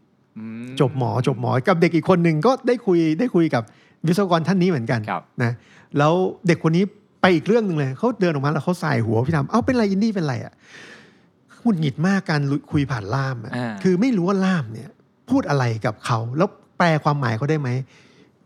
[0.80, 3.62] จบหมอจบหมอกับเด็กอีกคนหนึ่งก็ได้คุยได้คุยกับ
[4.06, 5.52] วิศวกรท่านนี้เหมือนกันครับนะ
[5.98, 6.12] แล้ว
[6.46, 6.84] เด็กคนนี้
[7.20, 10.52] ไปอีกเรื่องหนึ่งเลยเขาเดินออกมาแล้วเขาใส่หัวพี่ทำเอ้าเป็นไรอินดี้เป็นไรอะ
[11.62, 12.40] หงุดหงิดมากการ
[12.72, 14.88] คุยผ่านล่ามอะอ่าคือไม่รู้ว่าล่ามเนี่ย
[15.30, 17.68] พูดอะไรกับเขาแล้วแปลความหมายเขาได้ไหม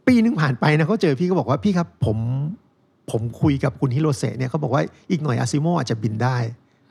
[0.07, 2.19] ปีหนึงผ่านไปนะเขาเจอพี่ก็บอกว่าพี่ครับผม
[3.11, 6.37] ผมคุยกับคุณฮิโรเซะเนี่ยเขาบอกว่าอีกหน่อยอาซิโมอาจจะบินได้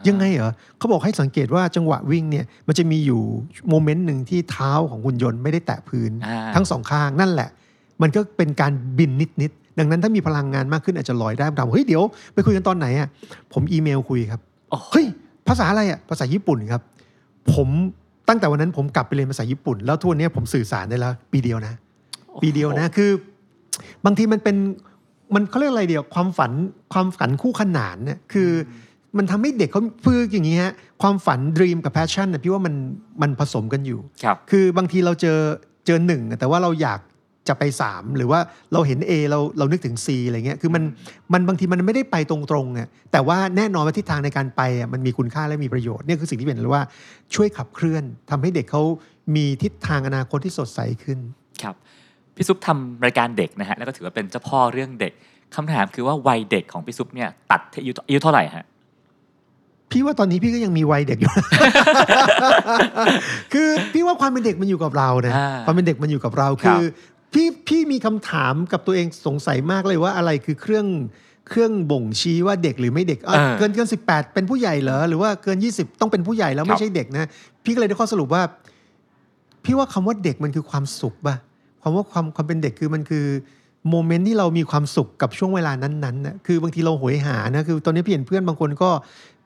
[0.10, 3.22] ยังไงเหรอเขาบอกให้สังเกตว่าจังหวะวิ่งเนี่ยมันจะมีอยู่
[3.70, 7.50] โมเมนต์หนึ่งที่เท้าของหุ่นยนต์ไม่ได้แตะพื้นอ่าทั้งสองข้างนั่นแหละ
[8.02, 9.12] มันก็เป็นการบิน
[9.42, 13.08] นิดๆดังนั้นถ้ามีพลังงานมากขึ้นอาจจะลอยได้ผมถามว่าเฮ้ยเดี๋ยวไปคุยกันตอนไหนอะ
[13.54, 15.06] ผมอีเมลคุยครับโอ้โหเฮ้ย
[15.48, 16.82] ภาษาอะไรอะภาษาญี่ปุ่นครับ
[17.54, 17.68] ผม
[18.30, 21.74] ตั้งแต่วันนั้นผมกลับไปเรียนภาษาญี่ปุ่น แล้วทุกวันนี้ผมสื่อสารได้แล้ว ปีเดียวนะ
[22.42, 23.12] ปีเดียวนะคือ
[24.06, 24.56] บางทีมันเป็น
[25.34, 26.52] มันเขาเรียกอะไรเดียวความฝัน
[26.94, 32.76] ความฝันคู่ขนานเนี่ยคืออ มันทำให้เด็กเขาคืออย่างนี้ฮะความฝันด e ีมกับแพชชั่นนะพี่ว่ามัน
[33.22, 35.40] มันผสมกันอยู่ครับคือบางทีเราเจอ
[35.86, 37.00] เจอหนึ่งแต่ว่าเราอยาก
[37.48, 38.40] จะไป 3 หรือว่า
[38.74, 40.84] เราเห็น A เราเรานึกถึง C อะไรเงี้ยคือมัน
[41.34, 46.84] มันบางทีมันไม่ได้ไปตรงๆอะแต่ว่าแน่นอนว่าทิศทางในการไปอะมันมีคุณค่าและมีประโยชน์เนี่ยคือสิ่งที่เป็นเลยว่า
[47.36, 48.84] ช่วยขับเคลื่อนทำให้เด็กเขา
[49.36, 51.20] มีทิศทางอนาคตที่สดใสขึ้น
[51.64, 51.76] ครับ
[52.36, 55.14] พี่ซุปทำรายการเด็กนะฮะแล้วก็ถือว่าเป็นเจ้าพ่อเรื่องเด็ก
[55.56, 58.66] คำถามคือว่าวัยเด็กของพี่ซุปเนี่ยตัดที่อายุอายุเท่าไหร่ฮะ
[59.92, 61.32] พี่ว่าตอนนี้พี่ก็ยังมีวัยเด็กอยู่
[63.54, 66.84] คือพี่ว่าความเป็นเด็กมันอยู่กับเรานะอ่าความเป็นเด็กมันอยู่กับเราครัคืบอ
[67.34, 70.88] พี่พี่มีคำถามกับตัวเองสงสัยมากเลยว่าอะไรคือเครื่อง
[71.50, 77.30] เครื่องบ่งชี้ว่าเด็กหรือไม่เด็กเอ้ยเออเกินเกินสิบแปดเป็นผู้ใหญ่เหรอหรือว่าเกินยี่สิบต้องเป็นผู้ใหญ่แล้วครับไม่ใช่เด็กนะ
[77.64, 78.42] พี่ก็เลยได้ข้อสรุปว่า
[79.66, 81.36] พี่ว่าคำว่าเด็กมันคือความสุขป่ะ
[81.82, 83.26] ความว่าความความเป็นเด็กคือมันคือ
[83.90, 88.90] moment ที่เรามีความสุขกับช่วงเวลานั้นๆนะคือบางทีเราโหยหานะคือตอนนี้พี่เห็นเพื่อนบางคนก็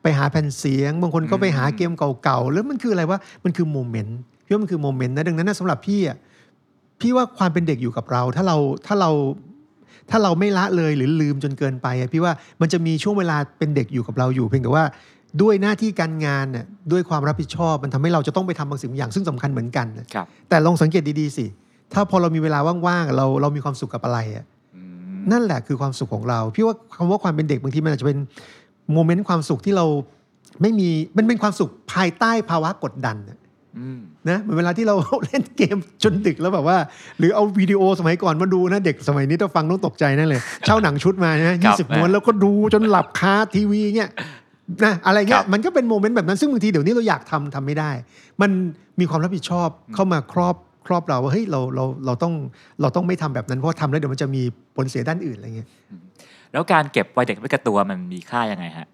[0.05, 1.91] ไปหาแผ่นเสียง บางคนก็ไปหาเกม
[2.23, 6.17] เก่าๆแล้วมันคืออะไรว่ามันคือ moment พี่ว่ามันคือ moment นะดังนั้นนะสำหรับพี่อะ
[7.01, 9.11] พี่ว่าความเป็นเด็กอยู่กับเรา ถ้าเราถ้าเรา
[10.09, 14.85] ถ้าเราไม่ละเลยหรือลืมจนเกินไปอะพี่ว่ามันจะมีช่วงเวลาเป็นเด็กอยู่กับเราอยู่ เพียงแต่ว่า
[15.41, 21.45] ด้วยหน้าที่การงานน่ะด้วยความรับผิดชอบ มันทำให้เราจะต้องไปทำบางสิ่งบางอย่างซึ่งสำคัญเหมือนกันนะครับแต่ลองสังเกตดีๆสิ
[21.93, 24.81] ถ้าพอเรามีเวลาว่างๆเราเรามีความสุขกับอะไรอะอื
[25.13, 28.17] มนั่นแหละคือความสุขของเรา พี่ว่าคำว่าความเป็นเด็กบางทีมันอาจจะเป็น
[28.93, 29.85] โมเมนต์ความสุขที่เรา
[30.61, 33.37] ไม่มีมันเป็นความสุขภายใต้ภาวะกดดันน่ะ
[33.79, 34.95] อืมนะเหมือนเวลาที่เรา
[35.25, 36.77] เล่นเกมจนดึกแล้วแบบว่า
[37.19, 44.11] หรือเอาวิดีโอสมัยก่อนมาดูนะ เด็กสมัยนี้ถ้าฟังต้องตกใจนั่นเลย เช่าหนังชุดมานะครับยี่สิบม้วนแล้วก็ดูจนหลับคาทีวีเงี้ย
[44.85, 47.91] นะอะไรเงี้ครับมันก็เป็น moment แบบนั้นซึ่งบางทีเดี๋ยวนี้เราอยากทำทำไม่ได้
[48.41, 48.51] มัน
[48.99, 50.55] มีความรับผิดชอบเข้ามาครอบ
[50.87, 52.33] ครอบเราว่าเฮ้ยเราเราเราต้อง
[52.81, 54.41] เราต้องไม่ทำแบบนั้นเพราะทำแล้วเดี๋ยวมันจะมี
[54.75, 55.67] ผลเสียด้านอื่นอะไรเงี้ย
[56.55, 58.87] แล้วการเก็บวัยเด็กไว้กับตัวมันมีค่ายังไงฮะ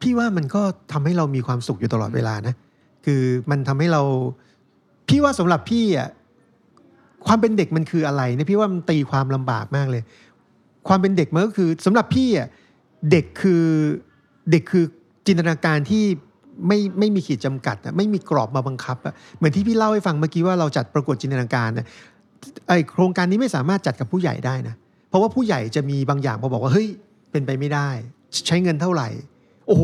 [0.00, 0.62] พี่ว่ามันก็
[0.92, 2.54] ทำให้เรามีความสุขอยู่ตลอดเวลานะ
[3.04, 4.02] คือมันทำให้เรา
[5.08, 6.08] พี่ว่าสำหรับพี่อะ
[7.26, 10.02] ความเป็นเด็กมันคืออะไรเนี่ยพี่ว่ามันตีความลำบากมากเลย
[10.88, 12.48] ความเป็นเด็กมันก็คือสำหรับพี่อะ
[13.10, 13.64] เด็กคือ
[14.50, 14.84] เด็กคือ
[15.26, 16.04] จินตนาการที่
[16.66, 21.86] ไม่ไม่มีขีดจำกัดอะไม่มีกรอบมาบังคับอะเหมือนที่พี่เล่าให้ฟังเมื่อกี้ว่าเราจัดประกวดจินตนาการนะ
[22.68, 24.74] ไอโครงการนี้ไม่สามารถจัดกับผู้ใหญ่ได้นะ
[25.10, 26.88] เพราะว่าผู้ใหญ่จะมีบางอย่างมาบอกว่าเฮ้ย
[27.30, 27.88] เป็นไปไม่ได้
[28.46, 29.08] ใช้เงินเท่าไหร่
[29.66, 29.82] โอ้โห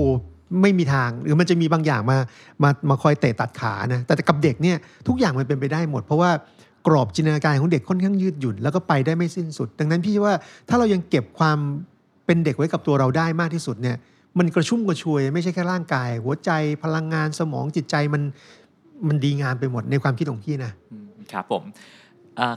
[0.62, 2.18] ไม่มีทางหรือมันจะมีบางอย่างมา
[2.62, 4.76] มามาคอยเตะตัดขานะแต่กับเด็กเนี่ย
[5.08, 6.30] ทุกอย่างมันเป็นไปได้หมด เพราะว่า
[6.86, 10.32] กรอบจินตนาการของเด็กค่อนข้างยืดหยุ่นแล้วก็ไปได้ไม่สิ้นสุด ดังนั้นพี่ว่า
[10.68, 11.58] ถ้าเรายังเก็บความ
[12.26, 13.96] เป็นเด็กไว้กับตัวเราได้มากที่สุดเนี่ย
[14.38, 16.50] มันกระชุ่มกระชวย ไม่ใช่แค่ร่างกาย หัวใจ
[16.82, 18.22] พลังงานสมองจิตใจมัน
[19.08, 20.72] มันดีงามไปหมดในความคิดของพี่นะ
[21.32, 21.62] ครับผม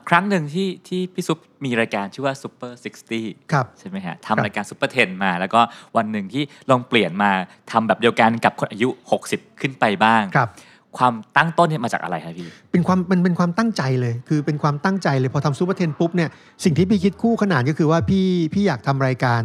[0.09, 2.71] ครั้งหนึ่งที่ที่พี่ซุปมีรายการชื่อว่า Super
[3.11, 5.61] 60ครับใช่ไหมฮะครับทำรายการ Super 10 มา แล้วก็
[5.97, 7.31] วันหนึ่งที่ลองเปลี่ยนมา
[7.71, 8.89] ทำแบบเดียวกันกับคนอายุ
[9.25, 10.49] 60 ขึ้นไปบ้างครับ
[10.97, 16.29] ความตั้งต้นเนี่ยมาจากอะไรครับพี่ เป็นความมันเป็นความตั้งใจเลย คือเป็นความตั้งใจเลยพอทำซูเปอร์เทนปุ๊บเนี่ย
[16.63, 19.41] สิ่งที่พี่คิดคู่ขนานก็คือว่าพี่พี่อยากทำรายการ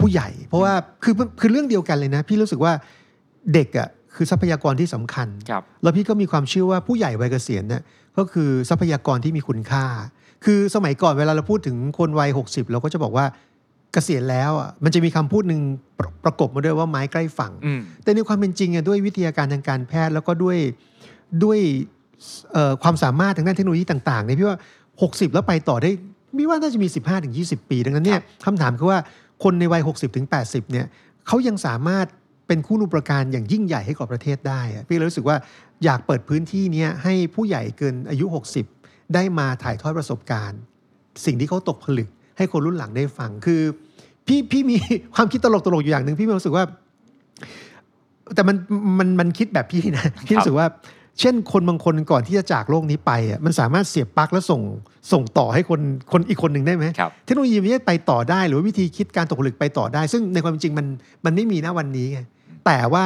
[0.00, 0.72] ผู้ใหญ่ เพราะว่า
[1.04, 2.72] คือคือเรื่องเดียวกันเลยนะ พี่รู้สึกว่า
[3.54, 7.82] เด็กอะคือทรัพยากรที่สำคัญครับแล้วพี่ก็มีความเชื่อว่าผู้ใหญ่วัยเกษียณเนี่ย
[8.18, 9.84] ก็คือทรัพยากรที่มีคุณค่า
[10.44, 13.26] คือสมัยก่อนเวลาเราพูดถึงคนวัย 60 เราก็จะบอกว่า
[13.92, 15.60] เกษียณแล้วอะมันจะมีคำพูดหนึ่ง
[15.98, 20.58] ประประกบมาด้วยว่าไม้ใกล้ฝั่งอืมแต่ในความเป็นจริงอะด้วยวิทยาการทางการแพทย์แล้วก็ด้วย
[21.44, 21.58] ด้วย
[22.52, 24.58] เอ่อความสามารถทางด้านเทคโนโลยีต่างๆเนี่ยพี่ว่า
[24.94, 25.90] 60 แล้วไปต่อได้
[26.38, 28.98] พี่ว่าน่าจะมี 15ถึง20 ปี ดังนั้นเนี่ยคำถามคือว่า
[29.44, 30.86] คนในวัย 60ถึง80 เนี่ย
[31.26, 32.06] เขายังสามารถ
[32.46, 35.36] เป็นคู่นูประการอย่างยิ่งใหญ่ให้กับประเทศได้อะพี่เลยรู้สึกว่า
[35.84, 38.26] อยากเปิดพื้นที่เนี้ยให้ผู้ใหญ่เกินอายุ
[38.70, 40.60] 60 ได้มาถ่ายทอดประสบการณ์
[41.24, 43.60] สิ่งที่เขาตกผลึก ให้คนรุ่นหลังได้ฟังคือ
[44.26, 44.76] พี่พี่มี
[45.14, 46.64] ความคิดตลกๆอยู่อย่างหนึ่งพี่มีความรู้สึกว่า
[48.34, 48.56] แต่มัน
[48.98, 50.66] มันมันคิดแบบพี่นะพี่รู้สึกว่า
[51.20, 54.62] เช่น คนบางคนก่อนที่จะจากโลกนี้ไปอะมันสามารถเสียบปลั๊กแล้วส่ง
[55.12, 55.80] ส่งต่อให้คน
[56.12, 60.86] คนอีกคนหนึ่งได้ไหมครับเทคโนโลยีมันจะไปต่อได้ หรือว่าวิธีคิดการตกผลึกไปต่อได้ ซึ่งในความเป็นจริงมัน
[61.24, 62.20] มันไม่มีณวันนี้ไง
[62.66, 63.04] แต่ว่า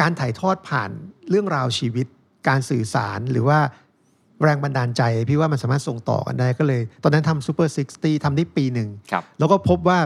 [0.00, 0.90] การถ่ายทอดผ่าน
[1.32, 2.06] เรื่องราวชีวิต
[2.48, 3.58] การสื่อสารหรือว่า
[4.42, 9.98] แรงบันดาลใจ พี่ว่ามันสามารถส่งต่อกันได้ก็เลย ตอนนั้นทำซูเปอร์ซิกตี้ทำได้ปีหนึ่งครับแล้วก็พบว่า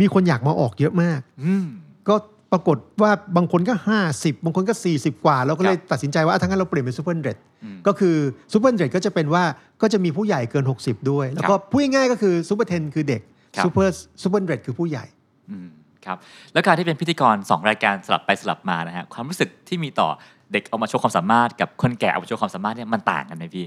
[0.00, 1.66] มีคนอยากมาออกเยอะมากอืม
[2.08, 2.14] ก็
[2.52, 3.74] ปรากฏว่าบางคนก็
[4.08, 8.16] 50 บางคนก็ 40 กว่า เราก็เลยตัดสินใจว่าอะทั้างนั้นเราเปลี่ยนเป็นซูเปอร์เกรทอืมก็คือ
[8.52, 9.44] Super Hundred ก็จะเป็นว่า
[9.82, 13.22] ก็จะมีผู้ใหญ่เกิน 60 ด้วย แล้วก็พูดง่ายๆก็คือ Super Ten คือเด็ก
[13.56, 15.04] ครับ Super Super Hundred คือผู้ใหญ่
[15.50, 15.66] อืม
[16.06, 16.18] ครับ
[16.52, 20.08] แล้วการที่เป็นพิธีกร 2 รายการสลับไปสลับมานะฮะความรู้สึกที่มีต่อ
[20.52, 23.66] เด็กเอามาโชว์ความสามารถกับคนแก่เอามาโชว์ความสามารถเนี่ยมันต่างกันไหมพี่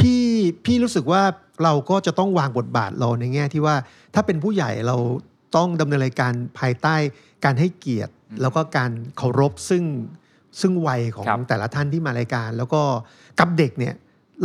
[0.00, 0.24] พี่
[0.64, 1.22] พี่รู้สึกว่า
[1.64, 3.76] เราก็จะต้องวางบทบาทเราในแง่ที่ว่า
[4.14, 4.96] ถ้าเป็นผู้ใหญ่เรา
[5.56, 6.94] ต้องดำเนินรายการภายใต้
[7.44, 9.84] การให้เกียรติอืมแล้วก็การเคารพซึ่ง
[10.60, 12.82] ซึ่งวัยของครับแต่ละท่านที่มารายการ แล้วก็
[13.40, 13.94] กับเด็กเนี่ย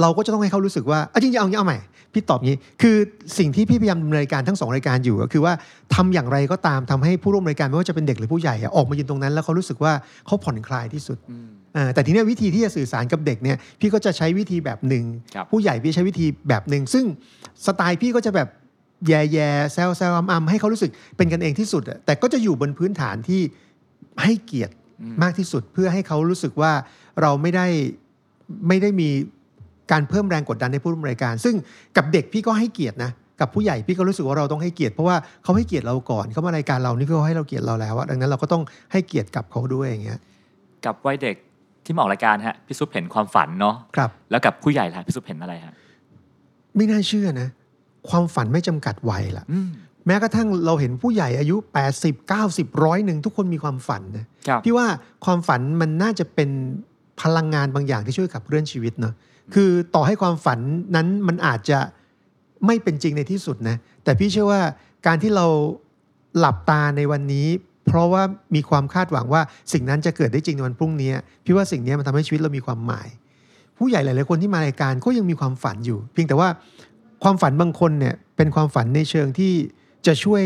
[0.02, 1.80] เราก็จะต้องให้เขารู้สึกว่าอะจริงๆเอางี้เอาใหม่
[2.18, 2.96] พี่ตอบงี้ คือ
[3.38, 5.54] สิ่งที่พี่พยายามดำเนินรายการทั้งสองรายการอยู่ก็คือว่า
[5.96, 9.94] ทำอย่างไรก็ตามทำให้ผู้ร่วมรายการไม่ว่าจะเป็นเด็กหรือผู้ใหญ่อะออกมายืนตรงนั้น แล้วเขารู้สึกว่า
[10.26, 15.04] เขาผ่อนคลายที่สุดอืมอ่าแต่ทีเนี้ยวิธีที่จะสื่อสารกับเด็กเนี่ยพี่ก็จะใช้วิธีแบบหนึ่ง
[15.36, 17.06] ครับผู้ใหญ่พี่ใช้วิธีแบบหนึ่งซึ่ง
[17.66, 18.48] สไตล์พี่ก็จะแบบ
[19.08, 23.42] แย่แย่ๆแซวแซวอำอำให้เขารู้สึกเป็นกันเองที่สุดอะแต่ก็จะอยู่บนพื้นฐานที่
[24.24, 26.72] ให้เกียรติอืมมากที่สุดเพื่อให้เขารู้สึกว่า
[27.22, 27.68] เราไม่ได้
[28.68, 29.10] ไม่ได้มี
[29.92, 31.56] การเพิ่มแรงกดดันในผู้ร่วมรายการ ซึ่ง
[31.98, 40.20] กับเด็กพี่ก็ให้เกียรตินะกับผู้ใหญ่พี่ก็รู้สึกว่าเราต้องให้เกียรติเพราะว่าเขาให้เกียรติเราก่อนเขามารายการเรานี่เขาให้เราเกียรติเราแล้วอะดังนั้นเราก็ต้องให้เกียรติกับเขาด้วยอย่างเงี้ย
[40.86, 41.36] กับวัยเด็ก
[41.86, 45.74] ที่มาออกรายการฮะพี่ซุปเห็นความฝันเนาะครับแล้วกับผู้ใหญ่ล่ะพี่ซุปเห็นอะไรฮะ
[46.76, 47.48] ไม่น่าเชื่อนะ
[48.10, 49.70] ความฝันไม่จำกัดวัยล่ะอืม
[50.06, 51.56] แม้กระทั่งเราเห็นผู้ใหญ่อายุ
[51.98, 54.88] 80 90ร้อยหนึ่งทุกคนมีความฝันนะครับพี่ว่า
[55.26, 56.50] ความฝันมันน่าจะเป็น
[57.22, 59.14] พลังงานบางอย่างที่ช่วยขับเคลื่อนชีวิตเนาะ
[59.54, 60.60] คือต่อให้ความฝัน
[60.96, 61.80] นั้นมันอาจจะ
[62.66, 64.62] ไม่เป็นจริงในที่สุดนะ แต่พี่เชื่อว่า
[65.08, 65.46] การที่เรา
[66.40, 67.48] หลับตาในวันนี้
[67.88, 68.24] เพราะว่า
[68.56, 69.42] มีความคาดหวังว่า
[69.74, 71.12] สิ่งนั้นจะเกิดได้จริงในวันพรุ่งนี้
[71.46, 73.08] พี่ว่าสิ่งนี้มันทำให้ชีวิตเรามีความหมาย
[73.78, 76.50] ผู้ใหญ่หลายๆคนที่มารายการก็ยังมีความฝันอยู่ เพียงแต่ว่า
[77.24, 79.54] ความฝันบางคนเนี่ยเป็นความฝันในเชิงที่
[80.08, 80.44] จะช่วย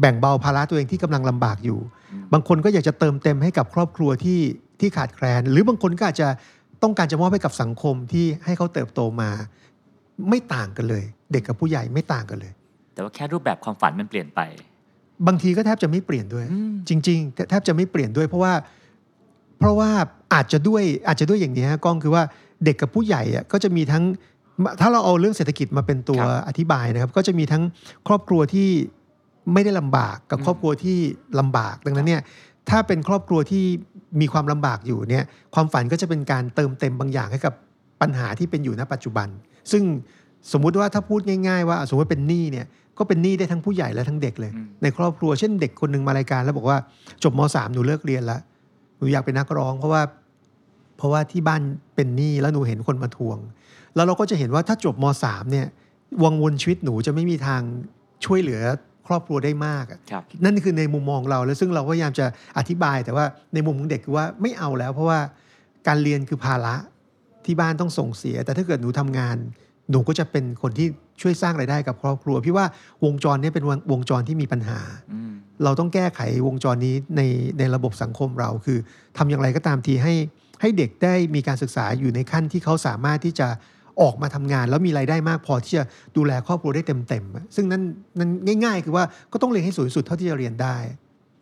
[0.00, 1.78] แบ่งเบาภาระตัวเองที่กำลังลำบากอยู่
[2.12, 4.40] อืมบางคนก็อยากจะเติมเต็มให้กับครอบครัวที่
[4.80, 6.28] ที่ขาดแคลน หรือบางคนก็อาจจะ
[6.82, 9.30] ต้องการจะมอบให้กับสังคมที่ให้เขาเติบโตมา
[10.28, 12.52] ไม่ต่างกันเลย เด็กกับผู้ใหญ่ไม่ต่างกันเลย
[12.94, 14.40] แต่ว่าแค่รูปแบบความฝันมันเปลี่ยนไป
[15.26, 18.52] บางทีก็แทบจะไม่เปลี่ยนด้วยอืมจริงๆแทแทบจะไม่เปลี่ยนด้วย เพราะว่า
[19.58, 19.90] เพราะว่า
[20.34, 22.22] อาจจะด้วยอาจจะด้วยอย่างนี้ฮะกล้องคือว่า
[22.64, 24.04] เด็กกับผู้ใหญ่อะก็จะมีทั้ง
[24.80, 27.62] ถ้าเราเอาเรื่องเศรษฐกิจมาเป็นตัวครับอธิบายนะครับ ก็จะมีทั้ง
[28.08, 28.68] ครอบครัวที่
[29.52, 30.98] ไม่ได้ลำบากกับอืมครอบครัวที่
[31.38, 32.22] ลำบากดังนั้นเนี่ย
[32.70, 33.64] ถ้าเป็นครอบครัวที่
[34.20, 37.54] มีความลำบากอยู่เนี่ยความฝันก็จะเป็นการเติมเต็มบางอย่างให้กับ
[38.00, 39.28] ปัญหาที่เป็นอยู่ณปัจจุบัน
[39.72, 39.82] ซึ่ง
[40.52, 42.66] สมมุติว่าถ้าพูดง่าย ๆ ว่าสมมติว่าเป็นหนี้เนี่ย
[42.98, 46.78] ก็เป็นหนี้ได้ทั้งผู้ใหญ่และทั้งเด็กเลยอืมในครอบครัวเช่นเด็กคนหนึ่งมารายการแล้วบอกว่า
[47.22, 48.40] จบม .3 หนูเลิกเรียนแล้ว
[49.00, 50.02] นูอยากเป็นนักร้อง เพราะว่า
[50.96, 51.62] เพราะว่าที่บ้าน
[51.94, 53.38] เป็นหนี้แล้วหนูเห็นคนมาทวง
[53.94, 55.66] แล้วเราก็จะเห็นว่าถ้าจบมสามเนี่ย
[56.24, 57.60] วังวนชีวิตหนูจะไม่มีทาง
[58.24, 58.60] ช่วยเหลือ
[59.12, 62.26] ครอบครัวได้มากอะครับนั่นคือในมุมมองเราแล้วซึ่งเราก็พยายามจะ
[62.58, 65.18] อธิบายแต่ว่าในมุมของเด็กคือว่าไม่เอาแล้ว เพราะว่า
[65.86, 66.74] การเรียนคือภาระ
[67.44, 69.36] ที่บ้านต้องส่งเสีย แต่ถ้าเกิดหนูทำงาน
[69.90, 70.86] หนูก็จะเป็นคนที่
[71.20, 72.66] ช่วยสร้างรายได้กับครอบครัว พี่ว่า
[73.04, 74.80] วงจรเนี้เป็นวงวงจรที่มีปัญหา
[75.12, 75.32] อืม
[75.64, 77.20] เราต้องแก้ไขวงจรนี้ใน
[77.58, 78.78] ในระบบสังคมเราคือ
[79.16, 80.14] ทำอย่างไรก็ตามทีให้
[80.60, 83.48] ให้เด็กได้มีการศึกษาอยู่ในขั้นที่เขาสามารถที่จะ
[84.00, 85.84] ออกมาทำงาน แล้วมีรายได้มากพอที่จะ
[86.16, 87.82] ดูแลครอบครัวได้เต็มๆอะซึ่งนั่น
[88.18, 88.30] นั่น
[88.64, 90.76] ง่าย ๆ คือว่าก็ต้องเรียนให้สูงที่สุดเท่าที่จะเรียนได้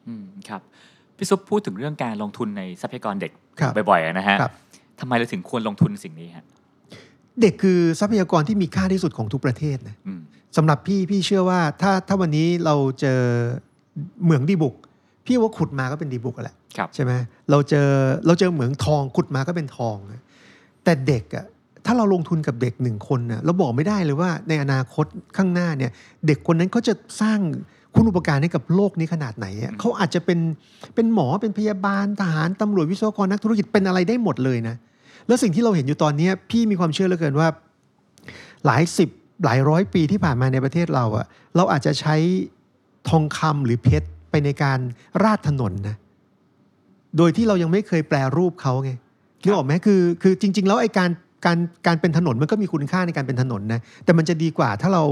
[0.08, 0.60] อืมครับ
[1.16, 4.52] พี่ซุปพูดถึงเรื่องการลงทุนในทรัพยากรเด็กครับบ่อยๆนะฮะครับ
[5.00, 6.44] ทำไมเราถึงควรลงทุนสิ่งนี้ฮะ
[7.40, 10.20] เด็กคือทรัพยากรที่มีค่าที่สุดของทุกประเทศนะอืม
[10.56, 13.20] สำหรับพี่พี่เชื่อว่าถ้าถ้าวันนี้เราเจอ
[14.24, 14.74] เหมืองดีบุก
[15.26, 17.12] พี่ว่าขุดมาก็เป็นดีบุกอะแหละครับใช่ไหม
[17.50, 17.88] เราเจอ
[18.26, 20.22] เราเจอเหมืองทองขุดมาก็เป็นทองอะ
[20.84, 21.46] แต่เด็กอะ
[21.86, 25.90] ถ้าเราลงทุนกับเด็กหนึ่งคนน่ะเราบอกไม่ได้เลยว่าในอนาคตข้างหน้าเนี่ย
[26.26, 27.38] เด็กคนนั้นเขาจะสร้าง
[27.94, 30.38] คุณอุปการให้กับโลกนี้ขนาดไหนอะเขาอาจจะเป็น
[30.94, 34.76] เป็นหมอเป็นพยาบาลทหารตำรวจวิศวกรนักธุรกิจเป็นอะไรได้หมดเลยนะ
[35.26, 37.48] แล้วสิ่งที่เราเห็นอยู่ตอนเนี้ยพี่มีความเชื่อเหลือเกินว่า
[38.66, 39.08] หลายสิบ
[39.44, 42.16] หลายร้อยปีที่ผ่านมาในประเทศเราอะเราอาจจะใช้
[43.08, 44.78] ทองคำหรือเพชรไปในการ
[45.22, 45.96] ราดถนนนะ
[47.16, 48.92] โดยที่เรายังไม่เคยแปลรูปเขาไง
[49.42, 51.10] นึกออกไหมคือคือจริง ๆ แล้วไอ้การ
[51.44, 55.04] การการเป็นถนนมันก็มีคุณค่าในการเป็นถนนนะแต่มันจะดีกว่าถ้าเรา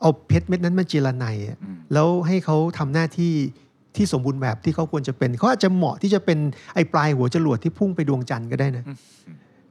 [0.00, 3.32] เอาเพชรเม็ดนั้นมาเจรไนอะอืมแล้วให้เขาทำหน้าที่
[3.96, 6.38] ที่สมบูรณ์แบบที่เขาควรจะเป็นเขาอาจจะเหมาะที่จะเป็น
[6.74, 8.84] ไอ้ปลายหัวจรวดที่พุ่งไปดวงจันทร์ก็ได้นะ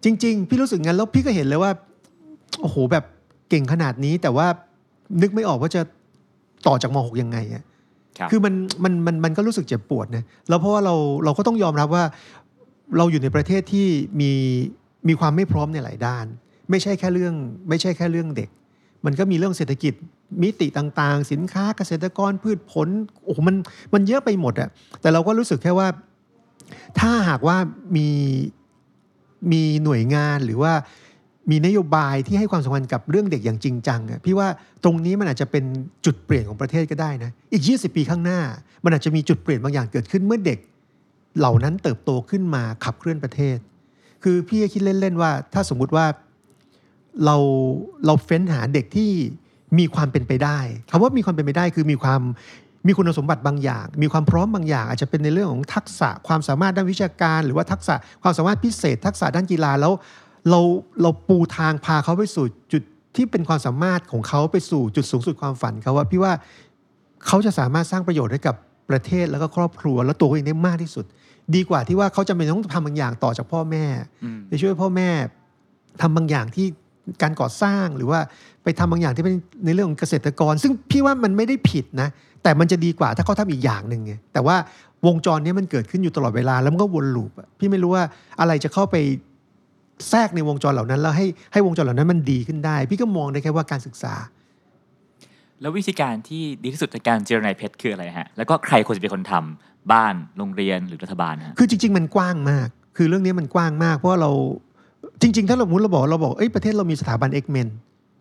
[0.04, 1.72] จริง ๆ พี่รู้สึกงั้นแล้วพี่ก็เห็นเลยว่า
[2.62, 3.04] โอ้โหแบบ
[3.50, 4.48] เก่งขนาดนี้ แต่ว่า
[5.22, 5.82] นึกไม่ออกว่าจะ
[6.68, 7.64] ต่อจากม .6 ยังไงอะ
[8.18, 12.04] ครับคือมันมันมันมันก็รู้สึกเจ็บปวดนะแล้วเพราะว่าเราเราก็ต้องยอมรับว่า
[12.98, 13.88] เราอยู่ในประเทศที่
[14.22, 14.32] มี
[15.08, 16.26] มีความไม่พร้อมในหลายด้าน
[16.70, 17.36] ไม่ใช่แค่เรื่อง
[17.70, 18.50] ไม่ใช่แค่เรื่องเด็ก
[19.06, 19.94] มันก็มีเรื่องเศรษฐกิจ
[20.44, 22.88] มิติต่างๆ สินค้าเกษตรกรพืชผล
[23.26, 23.56] โอ้โหมัน
[23.94, 24.70] มันเยอะไปหมดอะ
[25.02, 25.88] แต่เราก็รู้สึกแค่ว่า
[27.00, 27.58] ถ้าหากว่า
[27.96, 28.08] มี
[29.52, 30.74] มีหน่วยงานหรือว่า
[31.52, 34.48] มีนโยบายที่ให้ความสำคัญกับเรื่องเด็กอย่างจริงจังอะพี่ว่า
[34.84, 35.64] ตรงนี้มันอาจจะเป็น
[36.06, 38.40] จุดเปลี่ยนของประเทศก็ได้นะอีก 20 ปีข้างหน้า
[38.84, 40.60] มันอาจจะมีจุดเปลี่ยนบางอย่างเกิดขึ้นเมื่อเด็ก
[41.40, 43.58] เหล่านั้นเติบโตขึ้นมาขับเคลื่อนประเทศ
[44.24, 46.06] คือพี่คิดเล่น ๆ ว่า ถ้าสมมุติว่า
[47.26, 47.36] เรา
[48.06, 49.12] เราเฟ้นหาเด็กที่
[49.80, 50.60] มีความเป็นไปได้
[50.90, 52.22] คำว่ามีความเป็นไปได้คือมีความ
[52.88, 59.94] มีคุณสมบัติบางอย่าง มีความพร้อมบางอย่าง อาจจะเป็นในเรื่องของทักษะความสามารถด้านวิชาการ หรือว่าทักษะความสามารถพิเศษ ทักษะด้านกีฬาแล้ว
[60.50, 60.60] เรา
[61.02, 62.84] เราปูทางพาเขาไปสู่จุด
[63.16, 66.34] ที่เป็นความสามารถของเขาไปสู่จุดสูงสุดความฝันเขาว่าพี่ว่า
[67.28, 68.56] เขาจะสามารถสร้างประโยชน์ให้กับ
[68.90, 71.06] ประเทศแล้วก็ครอบครัว และตัวเองได้มากที่สุด
[71.56, 73.86] ดีกว่าที่ว่าเขาจะเป็นต้องทำบางอย่างต่อจากพ่อแม่
[74.24, 75.10] อืมไปช่วยพ่อแม่
[76.02, 76.66] ทำบางอย่างที่
[77.22, 78.20] การก่อสร้างหรือว่า
[78.64, 82.10] ไปทำบางอย่างที่เป็นในเรื่องของเกษตรกร ซึ่งพี่ว่ามันไม่ได้ผิดนะ
[82.44, 84.56] แต่มันจะดีกว่าถ้าเขาทำอีกอย่างหนึ่งไงแต่ว่า
[85.08, 88.04] วงจรเนี้มันเกิดขึ้นอยู่ตลอดเวลาแล้วมันก็วนลูปอะพี่ไม่รู้ว่า
[88.40, 88.96] อะไรจะเข้าไป
[90.10, 94.14] แทรกในวงจรเหล่านั้น แล้วให้ให้วงจรเหล่านั้นมันดีขึ้นได้ พี่ก็มองได้แค่ว่าการศึกษา
[95.62, 102.68] แล้ววิธีการที่ดีที่สุดในการเจรนายเพชรคืออะไรฮะแล้วก็ใครควรจะเป็นคนทำ บ้านโรงเรียนหรือรัฐบาลฮะคือจริง ๆ มันกว้างมาก
[102.98, 104.32] คือเรื่องนี้มันกว้างมากเพราะว่าเรา
[105.22, 107.68] จริง ๆ ถ้าเราสมมุติเราบอกเราบอกเอ้ยประเทศเรามีสถาบัน X-Men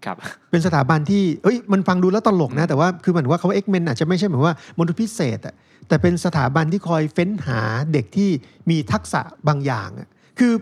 [0.04, 0.16] ครับ
[0.50, 5.54] เป็นสถาบันที่เอ้ยมันฟังดูแล้วตลกนะ แต่ว่าคือเหมือนว่าเขา X-Men อาจจะไม่ใช่เหมือนว่ามนุษย์พิเศษอะ
[5.88, 7.60] แต่เป็นสถาบันที่คอยเฟ้นหา
[7.92, 8.30] เด็กที่
[8.70, 10.52] มีทักษะบางอย่างอะคือ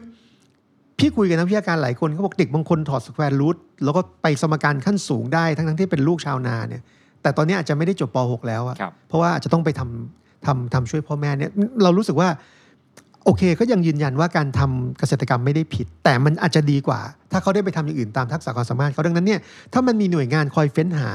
[0.99, 6.83] พี่คุยกับนักวิชาการหลายคนเขาบอกเด็กบางคนถอด square root แล้วก็ไปสมการขั้นสูงได้ทั้งทั้งๆที่เป็นลูกชาวนาเนี่ย
[7.23, 11.51] แต่ตอนนี้อาจจะไม่ได้จบป .6 แล้วอะครับเพราะว่าอาจจะต้องไปทำ ทำทำช่วยพ่อแม่เนี่ย
[11.83, 12.29] เรารู้สึกว่า
[13.25, 17.01] โอเคก็ยังยืนยันว่าการทำเกษตรกรรมไม่ได้ผิด แต่มันอาจจะดีกว่า
[17.33, 19.41] ถ้าเขาได้ไปทำอย่างอื่นตามทักษะความสามารถเขาดังนั้นเนี่ย
[19.73, 21.11] ถ้ามันมีหน่วยงานคอยเฟ้นหา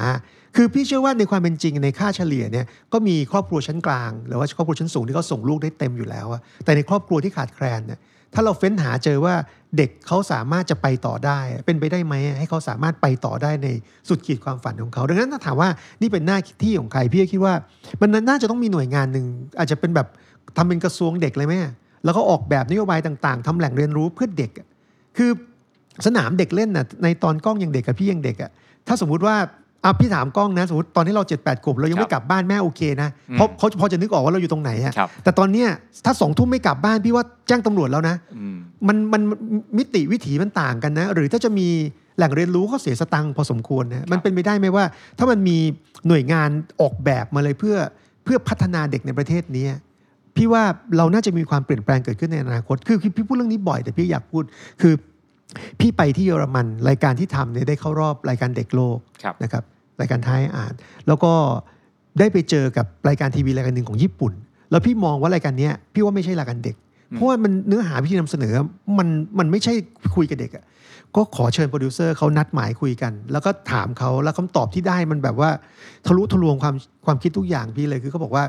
[0.55, 6.27] คือพี่เชื่อว่าในความเป็นจริงในค่าเฉลี่ยเนี่ยก็มีครอบครัวชั้นกลาง หรือว่าครอบครัวชั้นสูงที่เขาส่งลูกได้เต็มอยู่แล้ว
[6.65, 7.99] แต่ในครอบครัวที่ขาดแคลนเนี่ย
[8.35, 9.35] ถ้าเราเฟ้นหาเจอว่า
[9.77, 13.67] เด็กเขาสามารถจะไปต่อได้ เป็นไปได้ไหมให้เขาสามารถไปต่อได้ใน
[14.09, 15.69] สุดขีดความฝันของเขา ดังนั้นถ้าถามว่า
[16.01, 17.53] นี่เป็นหน้าที่ของใครพี่ก็คิดว่า
[18.01, 19.25] มันน่าจะต้องมีหน่วยงานหนึ่ง
[19.59, 20.07] อาจจะเป็นแบบ
[20.57, 21.53] ทำเป็นกระทรวงเด็กเลยไหม
[22.05, 24.51] แล้วก็ออกแบบนโยบายต่างๆทำแหล่งเรียนรู้เพื่อเด็ก
[25.17, 25.31] คือ
[26.05, 28.51] สนามเด็กเล่นน่ะในตอนกล้องยังเด็กกับพี่ยังเด็กอะ
[28.87, 29.35] ถ้าสมมุติว่า
[29.85, 35.67] อะพี่ถามกล้องนะสมมติตอนที่เราเจ็ดแปดขวบเรายังครับไม่กลับบ้านแม่โอเคนะอืมเพราะเขาพอจะนึกออกว่าเราอยู่ตรงไหนอะครับแต่ตอนเนี้ย
[36.05, 39.21] ถ้าสองทุ่มไม่กลับบ้านพี่ว่าแจ้งตำรวจแล้วนะอืมมันมัน
[39.77, 41.67] มิติวิถีมันต่างกันนะ หรือถ้าจะมี
[42.17, 44.85] แหล่งเรียนรู้ก็เสียสตังค์พอสมควรนะมันเป็นไปได้ไหมว่า
[45.17, 45.57] ถ้ามันมี
[46.07, 46.49] หน่วยงาน
[46.81, 47.77] ออกแบบมาเลยเพื่อ
[48.23, 49.65] เพื่อพัฒนาเด็กในประเทศนี้
[50.35, 50.63] พี่ว่า
[50.97, 54.43] เราน่าจะมีความเปลี่ยนแปลงเกิดขึ้นในอนาคต คือคือพี่พูดเรื่องนี้บ่อยแต่พี่อยากพูด
[54.81, 54.93] คือ
[55.79, 59.63] พี่ไปที่เยอรมันรายการที่ทำเนี่ยได้เข้ารอบรายการเด็กโลกครับนะครับ
[60.01, 60.73] รายการท้ายอ่าน
[61.07, 61.31] แล้วก็
[62.19, 64.33] ได้ไปเจอกับรายการทีวีรายการหนึ่งของญี่ปุ่น
[64.71, 66.75] แล้วพี่มองว่ารายการเนี้ยพี่ว่าไม่ใช่รายการเด็ก
[67.11, 68.53] เพราะว่ามันเนื้อหาพี่นำเสนอ
[68.97, 69.07] มัน
[69.39, 69.73] มันไม่ใช่
[70.15, 70.63] คุยกับเด็กอะ
[71.15, 75.49] ก็ขอเชิญโปรดิวเซอร์เขานัดหมายคุยกัน แล้วก็ถามเขาแล้วคำตอบที่ได้มันแบบว่า
[76.05, 78.43] ทะลุทะลวงความความคิดทุกอย่างพี่เลยคือเขาบอกว่า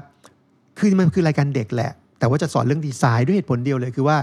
[0.79, 4.17] คือมันคือรายการเด็กแหละ แต่ว่าจะสอนเรื่องดีไซน์ด้วยเหตุผลเดียวเลยคือว่า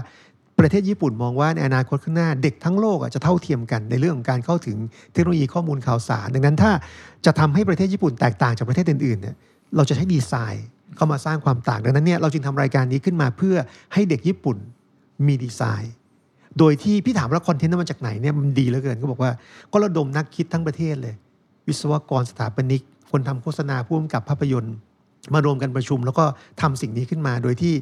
[0.58, 4.76] ประเทศญี่ปุ่นมองว่าในอนาคตข้างหน้าเด็กทั้งโลกจะเท่าเทียมกันในเรื่องของการเข้าถึง
[5.12, 6.72] เทคโนโลยีข้อมูลข่าวสาร ดังนั้นถ้า
[7.26, 9.34] จะทำให้ประเทศญี่ปุ่นแตกต่างจากประเทศอื่นๆเนี่ย
[9.76, 13.56] เราจะใช้ดีไซน์เข้ามาสร้างความต่างดังนั้นเนี่ยเราจึงทำรายการนี้ขึ้นมาเพื่อ
[13.92, 14.56] ให้เด็กญี่ปุ่น
[15.26, 15.94] มีดีไซน์
[16.58, 19.32] โดยที่พี่ถามว่าคอนเทนต์นั้นมาจากไหนเนี่ยมันดีเหลือเกินก็บอกว่า
[19.72, 21.14] ก็ระดมนักคิดทั้งประเทศเลย
[21.66, 24.74] วิศวกรสถาปนิก คนทำโฆษณาผู้กำกับภาพยนตร์
[25.34, 26.24] มารวมกันประชุม แล้วก็
[26.60, 27.74] ทำสิ่งนี้ขึ้นมาโดยที่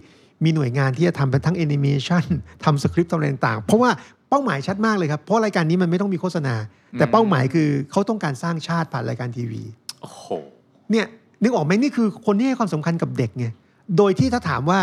[0.44, 2.24] มีหน่วยงานที่จะทำเป็นทั้งแอนิเมชัน
[2.64, 3.90] ทำสคริปต์ทำอะไรต่างๆ เพราะว่า
[4.28, 6.54] เป้าหมายชัดมากเลยครับ เพราะรายการนี้มันไม่ต้องมีโฆษณา
[6.98, 9.62] แต่เป้าหมายคือเขาต้องการสร้างชาติผ่านรายการทีวี
[10.00, 10.24] โอ้โห
[10.90, 11.06] เนี่ย
[11.42, 13.46] นึกออกไหมนี่คือคนที่ให้ความสำคัญกับเด็กไง
[13.98, 14.80] โดยที่ถ้าถามว่า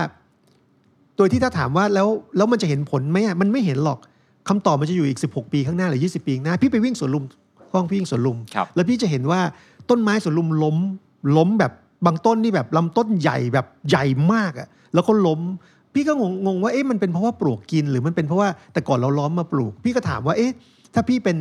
[1.18, 4.00] โดยที่ถ้าถามว่าแล้วแล้วมันจะเห็นผลไหมอะมันไม่เห็นหรอก
[4.48, 7.26] คำตอบมันจะอยู่อีก 16 ปีข้างหน้าหรือ 20 ปีข้างหน้า พี่ไปวิ่งสวนลุม
[7.74, 9.42] กล้องพี่วิ่งสวนลุมครับแล้วพี่จะเห็นว่า
[9.90, 10.78] ต้นไม้สวนลุมล้ม
[11.38, 11.72] ล้มแบบ
[12.06, 15.42] บางต้นนี่แบบลำต้นใหญ่แบบใหญ่มากอะแล้วก็ล้ม
[15.94, 20.52] พี่ก็งงงงว่าเอ๊ะมันเป็นเพราะว่าปลวกกินหรือมันเป็นเพราะว่าแต่ก่อนเราล้อมมาปลูก พี่ก็ถามว่าเอ๊ะ
[20.94, 21.38] ถ้าพี่เป็น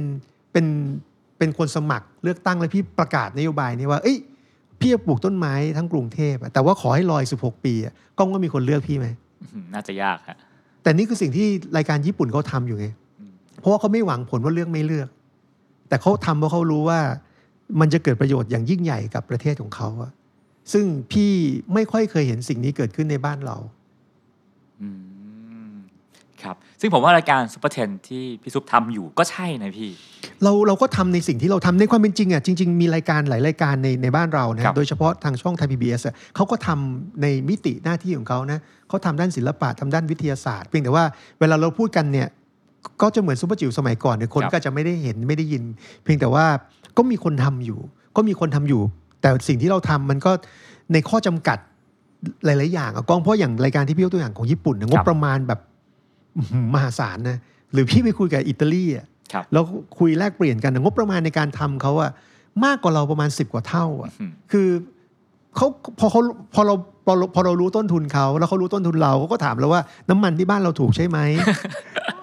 [0.52, 0.66] เป็น
[1.38, 4.18] เป็นคนสมัครเลือกตั้งแล้วพี่ประกาศนโยบายนี้ว่าเอ้ย
[4.80, 9.06] พี่จะปลูกต้นไม้ทั้งกรุงเทพอะแต่ว่าขอให้รออีก16 ปีอะกล้องก็มีคนเลือกพี่ไหม
[9.40, 10.36] อื้อหือน่าจะยากฮะ
[10.82, 12.86] แต่นี่คือสิ่งที่รายการญี่ปุ่นเขาทำอยู่ไง
[13.20, 15.08] อืมเพราะว่าเขาไม่หวังผลว่าเลือกไม่เลือก
[15.88, 17.00] แต่เขาทำเพราะเขารู้ว่า
[17.80, 20.10] มันจะเกิดประโยชน์อย่างยิ่งใหญ่กับประเทศของเขาอะ
[20.72, 21.32] ซึ่งพี่
[21.74, 23.56] ไม่ค่อยเคยเห็นสิ่งนี้เกิดขึ้นในบ้านเรา
[24.80, 24.88] อื
[25.70, 25.74] ม
[26.42, 29.90] ครับ ซึ่งผมว่ารายการ Super Ten ที่พี่ซุปทำอยู่ก็ใช่นะพี่
[30.42, 36.02] เราเราก็ทำในสิ่งที่เราทำในความเป็นจริงอะจริง ๆ มีรายการหลายรายการในในบ้านเรานะครับโดยเฉพาะทางช่องไทยพีบีเอส
[36.34, 41.04] เขาก็ทำในมิติหน้าที่ของเขานะเขาทำด้านศิลปะทำด้านวิทยาศาสตร์เพียงแต่ว่า
[41.40, 42.28] เวลาเราพูดกันเนี่ย
[43.02, 45.62] ก็จะเหมือนซุปเปอร์จิ๋วสมัยก่อนเนี่ยคนก็จะไม่ได้เห็นไม่ได้ยิน
[46.04, 46.46] เพียงแต่ว่า
[46.96, 47.80] ก็มีคนทำอยู่
[48.16, 48.82] ก็มีคนทำอยู่
[49.20, 50.32] แต่สิ่งที่เราทำมันก็
[50.92, 51.58] ในข้อจำกัด
[52.44, 55.60] หลาย ๆ อย่างอะกล้องเพราะอย่างรายการที่พี่ยกตัวอย่างของญี่ปุ่นเนี่ยงบประมาณแบบ
[56.36, 57.38] อื้อหือมหาศาลนะ
[57.72, 59.64] หรือพี่ไปคุยกับอิตาลีอะครับแล้ว
[59.98, 62.10] คุยแลกเปลี่ยนกันงบประมาณในการทำเขาอะ
[62.64, 64.68] มากกว่าเราประมาณ10กว่าเท่าอะอืมคือ
[65.56, 65.66] เขา
[65.98, 66.20] พอเขา
[66.54, 66.74] พอเรา
[67.08, 71.18] พอเราพอเรารู้ต้นทุนเขาแล้วเขารู้ต้นทุนเราเขาก็ถามเราว่าน้ำมันที่บ้านเราถูกใช่ไหม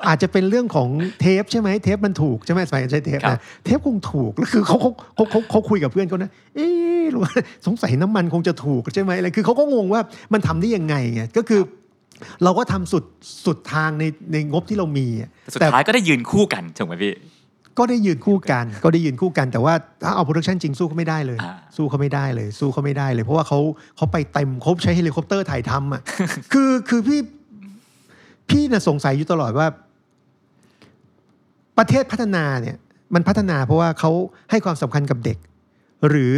[0.08, 7.32] อาจจะเป็นเรื่องของเทปใช่ไหมเทปมันถูกใช่ไหมสมัยนั้นใช้เทปครันะบเทปคงถูกแล้วคือเขาเขาเขาเขาเขาคุยกับเพื่อนเขานะเอ๊ะหรือว่า
[7.66, 10.02] สงสัยน้ำมันคงจะถูกใช่ไหมอะไรคือเขาก็งงว่า
[10.34, 11.62] มันทำได้ยังไงไงก็คือ
[12.44, 13.04] เราก็ทำสุด
[13.46, 17.14] สุดทางในในงบที่เรามีอะแต่สุดท้ายก็ได้ยืนคู่กันถูกไหมพี่
[17.78, 23.60] ก็ได้ยืนคู่กัน ก็ได้ยืนคู่กัน แต่ว่าถ้าเอา production จริงสู้เขาไม่ได้เลยอ่าสู้เขาไม่ได้เลย สู้เขาไม่ได้เลย เพราะว่าเขา
[23.98, 26.02] เขาไปเต็มเขาใช้เฮลิคอปเตอร์ถ่ายทำอะ
[26.54, 27.20] คือคือพี่
[28.50, 29.68] พี่น่ะสงสัยอยู่ตลอดว่า
[31.78, 32.76] ประเทศพัฒนาเนี่ย
[33.16, 34.12] มันพัฒนาเพราะว่าเขา
[34.52, 35.38] ให้ความสำคัญกับเด็ก
[36.10, 36.36] หรือ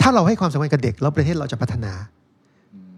[0.00, 1.92] ถ้าเราให้ความสำคัญกับเด็ก แล้วประเทศเราจะพัฒนา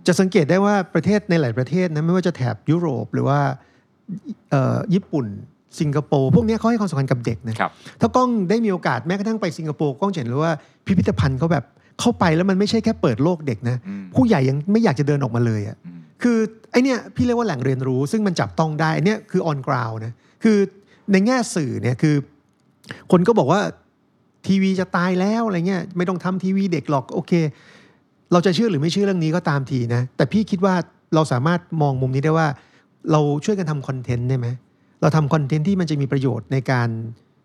[0.07, 3.41] จะสังเกตได้ว่าประเทศในหลายประเทศนะไม่ว่าจะแถบยุโรปหรือว่า
[4.51, 5.27] เอ่อญี่ปุ่น
[5.81, 10.53] สิงคโปร์พวกเนี้ยเขาให้ความสำคัญกับเด็กนะครับถ้ากล้องได้มีโอกาสแม้กระทั่งไปสิงคโปร์กล้องจะเห็นเลยว่า
[10.87, 11.65] พิพิธภัณฑ์เขาแบบ
[12.01, 16.39] เข้าไปแล้วมันไม่ใช่แค่เปิดโลกเด็กนะอืมผู้ใหญ่ยังไม่อยากจะเดินออกมาเลยอะอืมคือ
[16.71, 20.13] ไอเนี้ยพี่เรียกว่าแหล่งเรียนรู้ ซึ่งมันจับต้องได้อันเนี้ยคือ on ground นะ
[20.45, 20.59] คือ
[21.13, 22.15] ในแง่สื่อเนี่ยคือ
[23.11, 23.61] คนก็บอกว่า
[24.47, 27.33] ทีวีจะตายแล้วอะไรเงี้ยไม่ต้องทำทีวีเด็กหรอกโอเค
[28.33, 30.75] เราจะเชื่อหรือไม่เชื่อเรื่องนี้ก็ตามทีนะ แต่พี่คิดว่า
[31.15, 32.49] เราสามารถมองมุมนี้ได้ว่า
[33.13, 34.47] เราช่วยกันทำคอนเทนต์ได้ไหม
[35.01, 36.89] เราทำคอนเทนต์ที่มันจะมีประโยชน์ในการ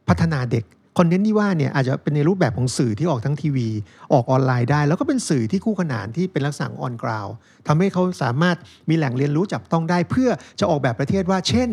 [0.08, 0.66] พัฒนาเด็ก
[0.98, 3.68] คอนเทนต์ที่ว่าเนี่ยอาจจะเป็นในรูปแบบของสื่อที่ออกทั้งทีวี
[4.14, 7.28] ออกออนไลน์ได้ แล้วก็เป็นสื่อที่คู่ขนานที่เป็นลักษณะออนกราว
[7.68, 8.58] ทำให้เขาสามารถ
[8.90, 11.70] มีแหล่งเรียนรู้จับต้องได้ เพื่อจะออกแบบประเทศว่า เช่น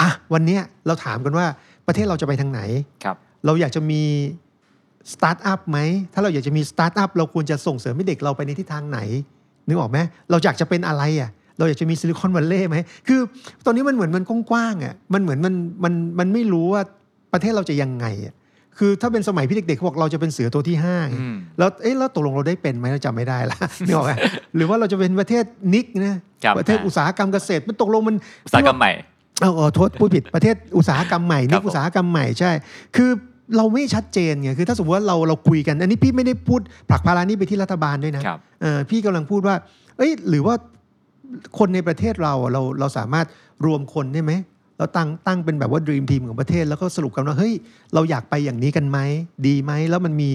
[0.00, 1.46] อะวันเนี้ยเราถามกันว่า
[1.86, 2.60] ประเทศเราจะไปทางไหน
[3.04, 4.02] ครับ เราอยากจะมี
[5.12, 5.78] สตาร์ทอัพไหม
[6.12, 9.00] ถ้าเราอยากจะมีสตาร์ทอัพเราควรจะส่งเสริมให้เด็กเราไปในทิศทางไหน
[9.66, 9.98] นึกออกไหม
[10.30, 12.76] เราอยากจะเป็นอะไรอะ เราอยากจะมี Silicon Valley ไหม
[13.08, 13.20] คือ
[13.64, 16.82] ตอนนี้มันเหมือนมันกว้างๆอะมันเหมือนมันมันมันไม่รู้ว่า
[17.32, 18.34] ประเทศเราจะยังไงอะ
[18.78, 24.12] คือถ้าเป็นสมัยพี่เด็กๆเขาบอกเราจะเป็นเสือตัวที่ห้าไงอืมแล้วเอ๊ะแล้วตกลงเราได้เป็นไหมเราจำไม่ได้ละนึกออกไหม
[24.56, 25.44] หรือว่าเราจะเป็นประเทศ
[25.74, 28.92] นิกนะครับประเทศอุตสาหกรรมเกษตรมันตกลงมันอุตสาหกรรมใหม่
[29.40, 32.50] เออเออโทษพูดผิดประเทศอุตสาหกรรมใหม่ครันี่บผมอุตสาหกรรมใหม่ใช่
[32.96, 33.10] คือ
[33.56, 39.56] เราไม่ชัดเจนไงคือถ้าสมมติว่าเราเราคุยกัน อันนี้พี่ไม่ได้พูดผลักภาระนี้ไปที่รัฐบาลด้วยนะครับเออพี่กำลังพูดว่า
[39.96, 40.54] เอ้ยหรือว่า
[41.58, 43.26] คนในประเทศเราเราเราสามารถ
[43.66, 44.32] รวมคนได้ไหม
[44.78, 47.54] เราตั้งตั้งเป็นแบบว่า dream team ของประเทศแล้วก็สรุปกันว่าเฮ้ย
[47.94, 48.98] เราอยากไปอย่างนี้กันไหม
[49.46, 50.30] ดีไหมแล้วมันมี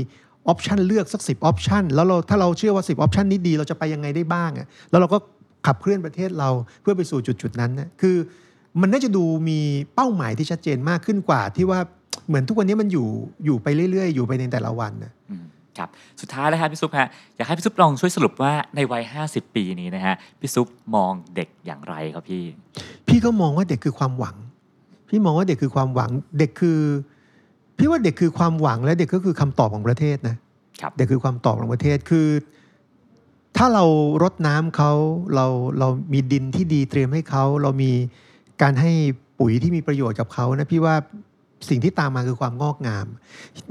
[0.48, 5.18] option เลือกสักสิบ option แล้วเราถ้าเราเชื่อว่า10 option นี้ดีเราจะไปยังไงได้บ้างอะแล้วเราก็
[5.68, 6.50] ขับเคลื่อนประเทศเรา
[6.82, 8.16] เพื่อไปสู่จุดจุดๆนั้นนะคือ
[8.82, 9.60] มันน่าจะดูมี
[9.96, 11.80] เป้าหมายที่ชัดเจนมากขึ้นกว่าที่ว่า
[12.28, 13.08] เหมือนทุกวันนี้มันอยู่
[13.46, 15.12] อยู่ไปเรื่อย ๆ อยู่ไปในแต่ละวันนะ
[15.80, 15.90] ครับ
[16.22, 22.44] สุดท้ายแล้วครับพี่ซุปฮะอยากให้พี่ซุปลองช่วยสรุปว่าในวัย 50 ปีนี้นะฮะพี่ซุปมองเด็กอย่างไรครับพี่
[23.08, 24.36] พี่ก็มองว่าเด็กคือความหวัง
[25.10, 26.80] พี่มองว่าเด็กคือความหวังเด็กคือ
[27.78, 30.36] พี่ว่าเด็กคือความหวังและเด็กก็คือคำตอบของประเทศนะ
[30.82, 32.28] ครับเด็กคือความตอบของประเทศคือ
[33.58, 33.86] ถ้าเรา
[34.24, 34.92] รดน้ำเขา
[35.36, 35.48] เรา
[35.80, 37.92] เรามีดินที่ดีเตรียมให้เขาเรามี
[38.62, 38.92] การให้
[39.40, 40.96] ปุ๋ยที่มีประโยชน์กับเขานะพี่ว่า
[41.70, 43.08] สิ่งที่ตามมาคือความงอกงาม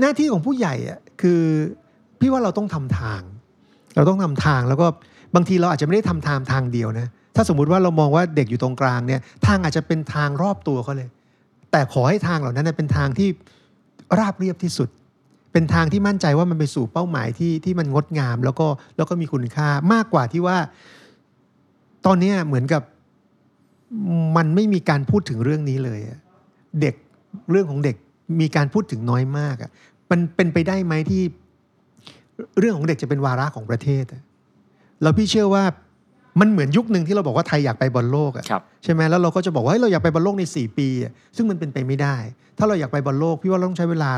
[0.00, 1.42] หน้าที่ของผู้ใหญ่อะคือ
[2.20, 3.22] พี่ว่าเราต้องทำทาง
[3.96, 4.86] เราต้องทำทางแล้วก็
[5.34, 11.08] บางทีเราอาจจะไม่ได้ทำทางทางเดียวนะถ้าสมมุติว่าเรามองว่าเด็กอยู่ตรงกลางเนี่ยทางอาจจะเป็นทางรอบตัวเขาเลย
[11.70, 13.28] แต่ขอให้ทางเหล่านั้นเป็นทางที่
[14.18, 14.88] ราบเรียบที่สุด
[15.52, 20.56] เป็นทางที่มั่นใจว่ามันไปสู่เป้าหมายที่ที่มันงดงาม แล้วก็แล้วก็มีคุณค่ามากกว่าที่ว่า
[22.06, 22.82] ตอนนี้เหมือนกับ
[24.36, 26.00] มันไม่มีการพูดถึงเรื่องนี้เลย
[26.80, 26.94] เด็ก
[27.50, 27.96] เรื่องของเด็ก
[28.40, 29.70] มีการพูดถึงน้อยมากอะ
[30.10, 31.22] มันเป็นไปได้ไหมที่
[32.59, 34.22] เรื่องของเด็กจะเป็นวาระของประเทศอะ
[35.03, 35.64] แล้วพี่เชื่อว่า
[36.41, 42.16] มันเหมือนยุคหนึ่งที่เราบอกว่าไทยอยากไปบอลโลกอะครับใช่ไหมแล้วเราก็จะบอกว่าเฮ้ยเราอยากไปบอลโลกใน 4 ปีอะซึ่งมันเป็นไปไม่ได้
[42.59, 44.11] ถ้าเราอยากไปบอลโลกพี่ว่าเราต้องใช้เวลา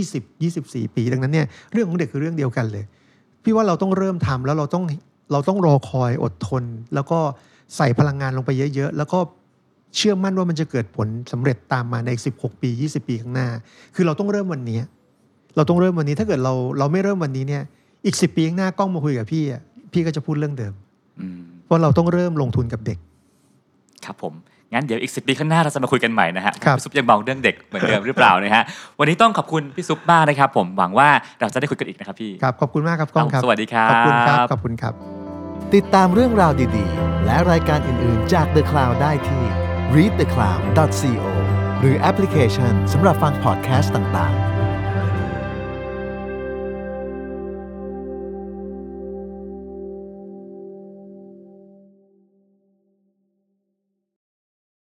[0.00, 2.84] 20 24 ปี ดังนั้นเนี่ยเรื่องของเด็กคือเรื่องเดียวกันเลย
[3.44, 4.84] พี่ว่าเราต้องเริ่มทำแล้วเราต้อง
[5.32, 6.64] เราต้องรอคอยอดทน
[6.94, 7.18] แล้วก็
[7.76, 9.18] ใส่พลังงานลงไปเยอะ ๆ แล้วก็
[9.96, 13.48] เชื่อมั่นว่ามันจะเกิดผลสำเร็จตามมาใน 16 ปี 20 ปีข้างหน้า
[13.94, 14.80] คือเราต้องเริ่มวันนี้
[15.56, 17.62] เราต้องเริ่มวันนี้ถ้าเกิดเราเราไม่เริ่มวันนี้เนี่ย
[18.06, 19.60] อีก10ปีข้างหน้ากล้องมาคุยกับพี่อะ
[19.92, 20.72] พี่ก็จะพูดเรื่องเดิม
[21.20, 21.38] อืม
[21.70, 22.98] ว่าเราต้องเริ่มลงทุนกับเด็ก
[24.04, 24.34] ครับผม
[24.72, 28.64] งั้นเดี๋ยวอีกสิปีข้างหน้าเราจะมาคุยกันใหม่นะฮะครับพี่ซุปยังมองเรื่องเด็กเหมือนเดิมหรือเปล่านะฮะ
[28.98, 31.08] วันนี้ต้องขอบคุณพี่ซุปมากนะครับ ผมหวังว่า
[31.40, 34.94] เราจะได้คุยกันอีกนะครับพี่ครับขอบคุณมากครับกล้องครับสวัสดีครับขอบคุณครับขอบคุณครับ
[35.74, 39.44] ติดตามเรื่องราวดีๆ และรายการอื่นๆจาก The Cloud ได้ที่
[39.96, 41.24] readthecloud.co
[41.80, 44.49] หรือแอปพลิเคชันสำหรับฟังพอดแคสต์ต่างๆ